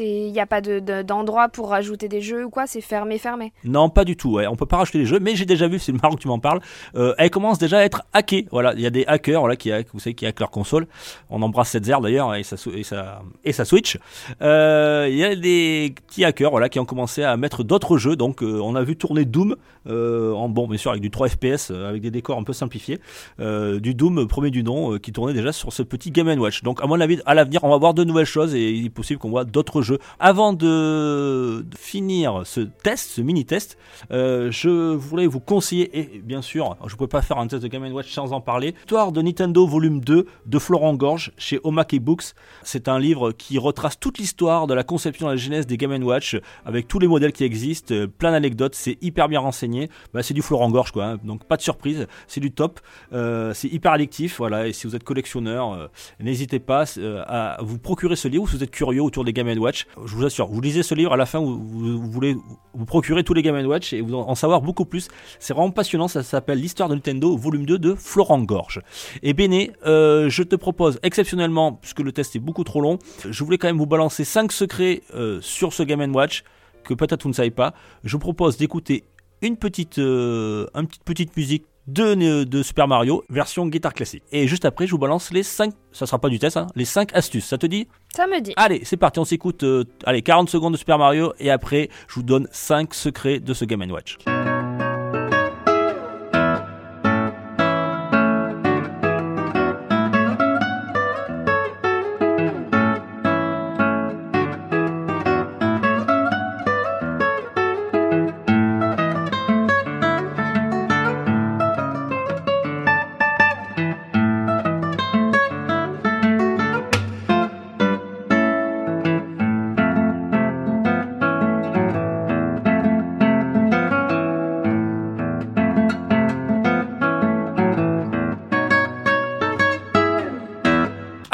Il 0.00 0.32
n'y 0.32 0.40
a 0.40 0.46
pas 0.46 0.60
de- 0.62 0.78
de- 0.78 1.02
d'endroit 1.02 1.48
pour 1.48 1.68
rajouter 1.68 2.08
des 2.08 2.22
jeux 2.22 2.46
ou 2.46 2.50
quoi 2.50 2.66
C'est 2.66 2.80
fermé, 2.80 3.18
fermé. 3.18 3.52
Non, 3.64 3.90
pas 3.90 4.04
du 4.04 4.16
tout. 4.16 4.32
Ouais. 4.34 4.46
On 4.46 4.56
peut 4.56 4.64
pas 4.66 4.78
rajouter 4.78 4.98
des 4.98 5.04
jeux, 5.06 5.20
mais 5.20 5.36
j'ai 5.36 5.44
déjà 5.44 5.68
vu, 5.68 5.78
c'est 5.78 5.92
marrant 5.92 6.14
que 6.14 6.20
tu 6.20 6.28
m'en 6.28 6.38
parles. 6.38 6.60
Euh, 6.96 7.14
elle 7.18 7.28
commence 7.30 7.58
déjà 7.58 7.78
à 7.78 7.82
être 7.82 8.02
hackée. 8.14 8.46
Voilà, 8.50 8.72
il 8.74 8.80
y 8.80 8.86
a 8.86 8.90
des 8.90 9.04
hackers, 9.06 9.40
voilà, 9.40 9.56
qui 9.56 9.70
hack, 9.70 9.88
vous 9.92 10.00
savez, 10.00 10.14
qui 10.14 10.24
hackent 10.26 10.40
leur 10.40 10.50
console. 10.50 10.86
On 11.28 11.42
embrasse 11.42 11.68
cette 11.68 11.84
zère 11.84 12.00
d'ailleurs 12.00 12.34
et 12.34 12.42
sa, 12.44 12.56
et 12.74 12.82
sa 12.82 13.20
et 13.44 13.52
sa 13.52 13.64
Switch. 13.66 13.98
Euh, 14.40 15.06
Il 15.10 15.16
y 15.16 15.24
a 15.24 15.34
des 15.36 15.94
petits 16.06 16.24
hackers, 16.24 16.50
voilà, 16.50 16.68
qui 16.70 16.78
ont 16.80 16.84
commencé 16.86 17.22
à 17.22 17.36
mettre 17.36 17.62
d'autres 17.62 17.98
jeux. 17.98 18.16
Donc, 18.16 18.42
euh, 18.42 18.60
on 18.62 18.74
a 18.76 18.82
vu 18.82 18.96
tourner 18.96 19.24
Doom 19.26 19.56
euh, 19.86 20.32
en 20.32 20.48
bon, 20.48 20.66
bien 20.66 20.78
sûr, 20.78 20.92
avec 20.92 21.02
du 21.02 21.10
3 21.10 21.28
FPS, 21.28 21.70
avec 21.70 22.00
des 22.00 22.10
décors 22.10 22.38
un 22.38 22.42
peu 22.42 22.54
simplifiés. 22.54 23.00
Du 23.38 23.94
Doom 23.94 24.26
premier 24.28 24.50
du 24.50 24.62
nom 24.62 24.98
qui 24.98 25.12
tournait 25.12 25.34
déjà 25.34 25.52
sur 25.52 25.72
ce 25.72 25.82
petit 25.82 26.10
Game 26.10 26.28
Watch. 26.40 26.62
Donc, 26.62 26.82
à 26.82 26.86
mon 26.86 26.98
avis, 27.00 27.20
à 27.26 27.34
l'avenir, 27.34 27.62
on 27.64 27.68
va 27.68 27.76
voir 27.76 27.92
de 27.92 28.02
nouvelles 28.02 28.24
choses 28.24 28.54
et 28.54 28.70
il 28.70 28.86
est 28.86 28.90
possible 28.90 29.18
qu'on 29.20 29.28
voit 29.30 29.44
d'autres 29.44 29.73
votre 29.74 29.82
jeu. 29.82 29.98
Avant 30.18 30.52
de, 30.52 31.64
finir 31.76 32.42
ce 32.44 32.60
test, 32.60 33.10
ce 33.10 33.20
mini-test, 33.20 33.76
euh, 34.10 34.50
je 34.50 34.94
voulais 34.94 35.26
vous 35.26 35.40
conseiller, 35.40 35.98
et 35.98 36.20
bien 36.22 36.42
sûr, 36.42 36.76
je 36.86 36.92
ne 36.92 36.96
pouvais 36.96 37.08
pas 37.08 37.22
faire 37.22 37.38
un 37.38 37.46
test 37.46 37.62
de 37.62 37.68
Game 37.68 37.84
Watch 37.92 38.12
sans 38.12 38.32
en 38.32 38.40
parler, 38.40 38.74
Histoire 38.80 39.12
de 39.12 39.22
Nintendo 39.22 39.66
volume 39.66 40.00
2 40.00 40.26
de 40.46 40.58
Florent 40.58 40.94
Gorge 40.94 41.32
chez 41.36 41.60
Omake 41.64 41.98
Books. 42.00 42.34
C'est 42.62 42.88
un 42.88 42.98
livre 42.98 43.32
qui 43.32 43.58
retrace 43.58 43.98
toute 43.98 44.18
l'histoire 44.18 44.66
de 44.66 44.74
la 44.74 44.84
conception 44.84 45.26
de 45.26 45.32
la 45.32 45.36
genèse 45.36 45.66
des 45.66 45.76
Game 45.76 46.02
Watch 46.02 46.36
avec 46.64 46.88
tous 46.88 46.98
les 46.98 47.06
modèles 47.08 47.32
qui 47.32 47.44
existent, 47.44 47.94
euh, 47.94 48.06
plein 48.06 48.32
d'anecdotes, 48.32 48.74
c'est 48.74 48.98
hyper 49.02 49.28
bien 49.28 49.40
renseigné. 49.40 49.90
Bah, 50.12 50.22
c'est 50.22 50.34
du 50.34 50.42
Florent 50.42 50.70
Gorge 50.70 50.92
quoi, 50.92 51.04
hein. 51.04 51.18
donc 51.24 51.44
pas 51.44 51.56
de 51.56 51.62
surprise, 51.62 52.06
c'est 52.26 52.40
du 52.40 52.50
top, 52.50 52.80
Euh, 53.12 53.54
c'est 53.54 53.68
hyper 53.68 53.92
addictif, 53.92 54.38
voilà. 54.38 54.66
Et 54.68 54.72
si 54.72 54.86
vous 54.86 54.96
êtes 54.96 55.04
collectionneur, 55.04 55.90
n'hésitez 56.20 56.58
pas 56.58 56.84
à 57.26 57.58
vous 57.62 57.78
procurer 57.78 58.16
ce 58.16 58.28
livre 58.28 58.48
si 58.48 58.56
vous 58.56 58.64
êtes 58.64 58.70
curieux 58.70 59.02
autour 59.02 59.24
des 59.24 59.32
Game 59.32 59.48
Watch. 59.58 59.63
Je 60.04 60.14
vous 60.14 60.24
assure, 60.24 60.46
vous 60.48 60.60
lisez 60.60 60.82
ce 60.82 60.94
livre 60.94 61.12
à 61.12 61.16
la 61.16 61.26
fin, 61.26 61.38
vous, 61.40 61.58
vous- 61.58 62.10
voulez 62.10 62.36
vous 62.74 62.84
procurer 62.84 63.24
tous 63.24 63.34
les 63.34 63.42
Game 63.42 63.54
Watch 63.66 63.92
et 63.92 64.00
vous 64.00 64.14
en, 64.14 64.28
en 64.28 64.34
savoir 64.34 64.60
beaucoup 64.62 64.84
plus. 64.84 65.08
C'est 65.38 65.54
vraiment 65.54 65.70
passionnant, 65.70 66.08
ça 66.08 66.22
s'appelle 66.22 66.58
l'histoire 66.60 66.88
de 66.88 66.94
Nintendo, 66.94 67.36
volume 67.36 67.66
2 67.66 67.78
de 67.78 67.94
Florent 67.94 68.40
Gorge. 68.42 68.80
Et 69.22 69.32
Béné, 69.34 69.72
euh, 69.86 70.28
je 70.28 70.42
te 70.42 70.56
propose 70.56 70.98
exceptionnellement, 71.02 71.72
puisque 71.72 72.00
le 72.00 72.12
test 72.12 72.34
est 72.36 72.40
beaucoup 72.40 72.64
trop 72.64 72.80
long, 72.80 72.98
je 73.28 73.44
voulais 73.44 73.58
quand 73.58 73.68
même 73.68 73.78
vous 73.78 73.86
balancer 73.86 74.24
5 74.24 74.50
secrets 74.52 75.02
euh, 75.14 75.40
sur 75.40 75.72
ce 75.72 75.82
Game 75.82 76.14
Watch 76.14 76.44
que 76.84 76.94
peut-être 76.94 77.22
vous 77.22 77.30
ne 77.30 77.34
savez 77.34 77.50
pas. 77.50 77.74
Je 78.04 78.12
vous 78.12 78.18
propose 78.20 78.56
d'écouter 78.56 79.04
une 79.42 79.56
petite, 79.56 79.98
euh, 79.98 80.66
une 80.74 80.86
petite, 80.86 81.04
petite 81.04 81.36
musique 81.36 81.64
de, 81.86 82.44
de 82.44 82.62
Super 82.62 82.88
Mario, 82.88 83.24
version 83.30 83.66
guitare 83.66 83.94
classique. 83.94 84.22
Et 84.32 84.46
juste 84.46 84.64
après, 84.64 84.86
je 84.86 84.92
vous 84.92 84.98
balance 84.98 85.32
les 85.32 85.42
5, 85.42 85.72
ça 85.92 86.06
sera 86.06 86.18
pas 86.18 86.28
du 86.28 86.38
test, 86.38 86.56
hein, 86.56 86.66
les 86.74 86.84
5 86.84 87.14
astuces. 87.14 87.46
Ça 87.46 87.58
te 87.58 87.66
dit? 87.66 87.88
Ça 88.14 88.26
me 88.26 88.40
dit. 88.40 88.52
Allez, 88.56 88.82
c'est 88.84 88.96
parti, 88.96 89.18
on 89.18 89.24
s'écoute 89.24 89.62
euh, 89.64 89.84
allez, 90.04 90.22
40 90.22 90.48
secondes 90.48 90.72
de 90.72 90.78
Super 90.78 90.98
Mario 90.98 91.32
et 91.38 91.50
après, 91.50 91.88
je 92.08 92.14
vous 92.14 92.22
donne 92.22 92.48
5 92.50 92.94
secrets 92.94 93.40
de 93.40 93.54
ce 93.54 93.64
Game 93.64 93.82
Watch. 93.90 94.18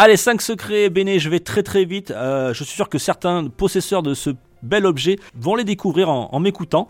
Allez, 0.02 0.16
5 0.16 0.40
secrets, 0.40 0.88
Béné, 0.88 1.18
je 1.18 1.28
vais 1.28 1.40
très 1.40 1.62
très 1.62 1.84
vite. 1.84 2.10
Euh, 2.10 2.54
je 2.54 2.64
suis 2.64 2.74
sûr 2.74 2.88
que 2.88 2.96
certains 2.96 3.48
possesseurs 3.48 4.02
de 4.02 4.14
ce 4.14 4.30
bel 4.62 4.86
objet 4.86 5.16
vont 5.38 5.56
les 5.56 5.64
découvrir 5.64 6.08
en, 6.08 6.40
m'écoutant. 6.40 6.88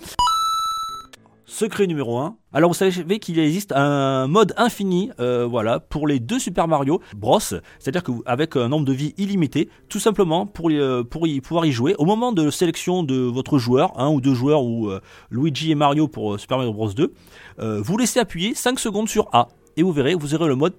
Secret 1.44 1.88
numéro 1.88 2.18
1. 2.18 2.36
Alors 2.52 2.70
vous 2.70 2.76
savez 2.76 3.18
qu'il 3.18 3.40
existe 3.40 3.72
un 3.72 4.28
mode 4.28 4.54
infini, 4.56 5.10
euh, 5.18 5.44
voilà, 5.44 5.80
pour 5.80 6.06
les 6.06 6.20
deux 6.20 6.38
Super 6.38 6.68
Mario 6.68 7.00
Bros. 7.16 7.40
C'est-à-dire 7.40 8.04
que 8.04 8.12
vous- 8.12 8.22
avec 8.26 8.54
un 8.54 8.68
nombre 8.68 8.84
de 8.84 8.92
vie 8.92 9.12
illimité, 9.18 9.68
tout 9.88 9.98
simplement 9.98 10.46
pour, 10.46 10.70
euh, 10.70 11.02
pouvoir 11.02 11.66
y 11.66 11.72
jouer. 11.72 11.96
Au 11.98 12.04
moment 12.04 12.30
de 12.30 12.48
sélection 12.48 13.02
de 13.02 13.16
votre 13.16 13.58
joueur, 13.58 13.98
un 13.98 14.08
ou 14.08 14.20
deux 14.20 14.34
joueurs 14.34 14.62
ou 14.62 14.88
Luigi 15.32 15.72
et 15.72 15.74
Mario 15.74 16.06
pour 16.06 16.38
Super 16.38 16.58
Mario 16.58 16.72
Bros 16.72 16.92
2, 16.92 17.12
euh, 17.58 17.80
vous 17.82 17.98
laissez 17.98 18.20
appuyer 18.20 18.54
5 18.54 18.78
secondes 18.78 19.08
sur 19.08 19.28
A 19.32 19.48
et 19.76 19.82
vous 19.82 19.90
verrez, 19.90 20.14
vous 20.14 20.36
aurez 20.36 20.46
le 20.46 20.54
mode 20.54 20.74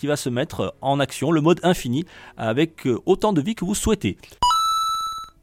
qui 0.00 0.06
va 0.06 0.16
se 0.16 0.30
mettre 0.30 0.74
en 0.80 0.98
action, 0.98 1.30
le 1.30 1.42
mode 1.42 1.60
infini 1.62 2.06
avec 2.38 2.86
euh, 2.86 2.98
autant 3.04 3.34
de 3.34 3.42
vie 3.42 3.54
que 3.54 3.66
vous 3.66 3.74
souhaitez. 3.74 4.16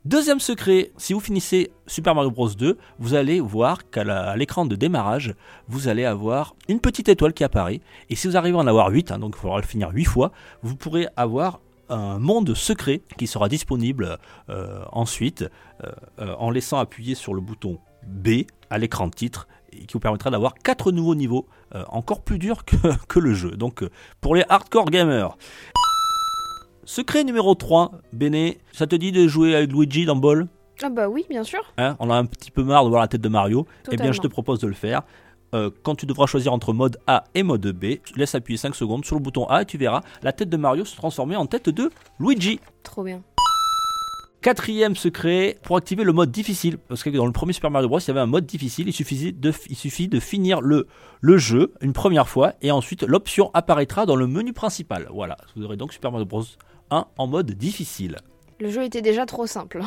Deuxième 0.03 0.39
secret, 0.39 0.91
si 0.97 1.13
vous 1.13 1.19
finissez 1.19 1.69
Super 1.85 2.15
Mario 2.15 2.31
Bros 2.31 2.49
2, 2.49 2.75
vous 2.97 3.13
allez 3.13 3.39
voir 3.39 3.87
qu'à 3.91 4.35
l'écran 4.35 4.65
de 4.65 4.75
démarrage, 4.75 5.35
vous 5.67 5.89
allez 5.89 6.05
avoir 6.05 6.55
une 6.69 6.79
petite 6.79 7.07
étoile 7.07 7.33
qui 7.33 7.43
apparaît. 7.43 7.81
Et 8.09 8.15
si 8.15 8.27
vous 8.27 8.35
arrivez 8.35 8.57
à 8.57 8.61
en 8.61 8.65
avoir 8.67 8.89
8, 8.89 9.13
donc 9.19 9.35
il 9.37 9.39
faudra 9.39 9.57
le 9.57 9.63
finir 9.63 9.91
8 9.93 10.05
fois, 10.05 10.31
vous 10.63 10.75
pourrez 10.75 11.07
avoir 11.15 11.59
un 11.89 12.17
monde 12.17 12.55
secret 12.55 13.01
qui 13.19 13.27
sera 13.27 13.49
disponible 13.49 14.17
euh, 14.49 14.83
ensuite 14.91 15.45
euh, 15.83 16.33
en 16.39 16.49
laissant 16.49 16.79
appuyer 16.79 17.13
sur 17.13 17.35
le 17.35 17.41
bouton 17.41 17.77
B 18.07 18.45
à 18.71 18.79
l'écran 18.79 19.07
de 19.07 19.13
titre 19.13 19.47
et 19.73 19.85
qui 19.85 19.93
vous 19.93 19.99
permettra 19.99 20.29
d'avoir 20.29 20.53
4 20.55 20.91
nouveaux 20.91 21.15
niveaux 21.15 21.47
euh, 21.75 21.83
encore 21.89 22.23
plus 22.23 22.39
durs 22.39 22.65
que, 22.65 22.75
que 23.07 23.19
le 23.19 23.33
jeu. 23.33 23.51
Donc 23.51 23.83
euh, 23.83 23.89
pour 24.21 24.35
les 24.35 24.43
hardcore 24.49 24.89
gamers. 24.89 25.37
Secret 26.85 27.23
numéro 27.25 27.53
3, 27.53 27.91
Béné, 28.13 28.59
ça 28.71 28.87
te 28.87 28.95
dit 28.95 29.11
de 29.11 29.27
jouer 29.27 29.55
avec 29.55 29.71
Luigi 29.71 30.05
dans 30.05 30.15
Ball? 30.15 30.47
Ah 30.81 30.89
bah 30.89 31.09
oui, 31.09 31.25
bien 31.29 31.43
sûr. 31.43 31.59
Hein, 31.77 31.97
on 31.99 32.09
a 32.09 32.15
un 32.15 32.25
petit 32.25 32.51
peu 32.51 32.63
marre 32.63 32.85
de 32.85 32.89
voir 32.89 33.01
la 33.01 33.07
tête 33.07 33.21
de 33.21 33.29
Mario, 33.29 33.65
eh 33.91 33.97
bien 33.97 34.11
je 34.11 34.19
te 34.19 34.21
Totalement. 34.21 34.29
propose 34.31 34.59
de 34.59 34.67
le 34.67 34.73
faire. 34.73 35.01
Euh, 35.55 35.69
quand 35.83 35.95
tu 35.95 36.05
devras 36.05 36.27
choisir 36.27 36.53
entre 36.53 36.73
mode 36.73 36.97
A 37.07 37.23
et 37.33 37.43
mode 37.43 37.65
B, 37.67 37.95
laisse 38.15 38.35
appuyer 38.35 38.57
5 38.57 38.75
secondes 38.75 39.05
sur 39.05 39.15
le 39.15 39.21
bouton 39.21 39.45
A 39.47 39.61
et 39.63 39.65
tu 39.65 39.77
verras 39.77 40.01
la 40.21 40.33
tête 40.33 40.49
de 40.49 40.57
Mario 40.57 40.85
se 40.85 40.95
transformer 40.95 41.35
en 41.35 41.45
tête 41.45 41.69
de 41.69 41.89
Luigi. 42.19 42.59
Trop 42.83 43.03
bien. 43.03 43.21
Quatrième 44.41 44.95
secret, 44.95 45.57
pour 45.63 45.77
activer 45.77 46.03
le 46.03 46.13
mode 46.13 46.31
difficile, 46.31 46.77
parce 46.77 47.01
que 47.01 47.09
dans 47.09 47.25
le 47.25 47.31
premier 47.31 47.53
Super 47.53 47.71
Mario 47.71 47.89
Bros, 47.89 47.99
il 47.99 48.07
y 48.07 48.11
avait 48.11 48.19
un 48.19 48.27
mode 48.27 48.45
difficile, 48.45 48.87
il 48.87 48.93
suffisait 48.93 49.31
de, 49.31 49.51
il 49.67 49.75
suffit 49.75 50.07
de 50.07 50.19
finir 50.19 50.61
le, 50.61 50.87
le 51.21 51.37
jeu 51.37 51.73
une 51.81 51.91
première 51.91 52.29
fois, 52.29 52.53
et 52.61 52.69
ensuite 52.71 53.01
l'option 53.01 53.49
apparaîtra 53.55 54.05
dans 54.05 54.15
le 54.15 54.27
menu 54.27 54.53
principal. 54.53 55.07
Voilà, 55.11 55.37
vous 55.55 55.63
aurez 55.63 55.75
donc 55.75 55.91
Super 55.91 56.11
Mario 56.11 56.25
Bros 56.25 56.43
1 56.91 57.07
en 57.17 57.27
mode 57.27 57.51
difficile. 57.51 58.19
Le 58.59 58.69
jeu 58.69 58.83
était 58.83 59.01
déjà 59.01 59.25
trop 59.25 59.47
simple. 59.47 59.81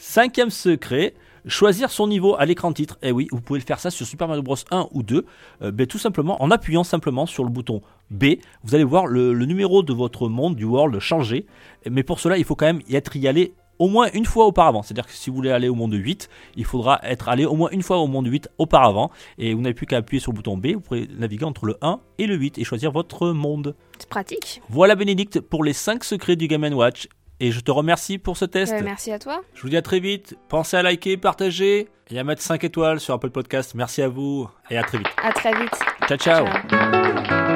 Cinquième 0.00 0.50
secret, 0.50 1.14
choisir 1.46 1.90
son 1.90 2.08
niveau 2.08 2.36
à 2.38 2.44
l'écran 2.46 2.72
titre. 2.72 2.98
Et 3.02 3.12
oui, 3.12 3.28
vous 3.30 3.40
pouvez 3.40 3.58
le 3.58 3.64
faire 3.64 3.80
ça 3.80 3.90
sur 3.90 4.06
Super 4.06 4.28
Mario 4.28 4.42
Bros 4.42 4.56
1 4.70 4.88
ou 4.92 5.02
2, 5.02 5.26
euh, 5.62 5.70
ben, 5.70 5.86
tout 5.86 5.98
simplement 5.98 6.42
en 6.42 6.50
appuyant 6.50 6.84
simplement 6.84 7.26
sur 7.26 7.44
le 7.44 7.50
bouton 7.50 7.82
B. 8.10 8.24
Vous 8.62 8.74
allez 8.74 8.84
voir 8.84 9.06
le, 9.06 9.32
le 9.32 9.46
numéro 9.46 9.82
de 9.82 9.92
votre 9.92 10.28
monde, 10.28 10.56
du 10.56 10.64
world, 10.64 10.98
changer. 10.98 11.46
Mais 11.90 12.02
pour 12.02 12.20
cela, 12.20 12.38
il 12.38 12.44
faut 12.44 12.56
quand 12.56 12.66
même 12.66 12.82
y 12.88 12.96
être 12.96 13.16
y 13.16 13.28
aller 13.28 13.54
au 13.78 13.88
moins 13.88 14.08
une 14.12 14.24
fois 14.24 14.46
auparavant. 14.46 14.82
C'est-à-dire 14.82 15.06
que 15.06 15.12
si 15.12 15.30
vous 15.30 15.36
voulez 15.36 15.50
aller 15.50 15.68
au 15.68 15.74
monde 15.74 15.94
8, 15.94 16.28
il 16.56 16.64
faudra 16.64 17.00
être 17.02 17.28
allé 17.28 17.44
au 17.44 17.54
moins 17.54 17.70
une 17.70 17.82
fois 17.82 17.98
au 17.98 18.06
monde 18.06 18.26
8 18.26 18.48
auparavant. 18.58 19.10
Et 19.38 19.54
vous 19.54 19.60
n'avez 19.60 19.74
plus 19.74 19.86
qu'à 19.86 19.98
appuyer 19.98 20.20
sur 20.20 20.32
le 20.32 20.36
bouton 20.36 20.56
B. 20.56 20.68
Vous 20.74 20.80
pourrez 20.80 21.08
naviguer 21.16 21.44
entre 21.44 21.66
le 21.66 21.76
1 21.82 22.00
et 22.18 22.26
le 22.26 22.36
8 22.36 22.58
et 22.58 22.64
choisir 22.64 22.92
votre 22.92 23.28
monde. 23.30 23.74
C'est 23.98 24.08
pratique. 24.08 24.62
Voilà 24.68 24.94
Bénédicte 24.94 25.40
pour 25.40 25.64
les 25.64 25.72
5 25.72 26.04
secrets 26.04 26.36
du 26.36 26.48
Game 26.48 26.64
Watch. 26.74 27.08
Et 27.40 27.50
je 27.52 27.60
te 27.60 27.70
remercie 27.70 28.18
pour 28.18 28.36
ce 28.36 28.44
test. 28.44 28.72
Euh, 28.72 28.80
merci 28.82 29.12
à 29.12 29.18
toi. 29.18 29.42
Je 29.54 29.62
vous 29.62 29.68
dis 29.68 29.76
à 29.76 29.82
très 29.82 30.00
vite. 30.00 30.36
Pensez 30.48 30.76
à 30.76 30.82
liker, 30.82 31.16
partager 31.16 31.88
et 32.10 32.18
à 32.18 32.24
mettre 32.24 32.42
5 32.42 32.62
étoiles 32.64 33.00
sur 33.00 33.14
Apple 33.14 33.30
Podcast. 33.30 33.74
Merci 33.74 34.02
à 34.02 34.08
vous 34.08 34.48
et 34.70 34.78
à 34.78 34.82
très 34.82 34.98
vite. 34.98 35.08
À 35.22 35.32
très 35.32 35.54
vite. 35.54 35.78
Ciao 36.08 36.18
ciao. 36.18 36.46
Ciao. 36.68 37.53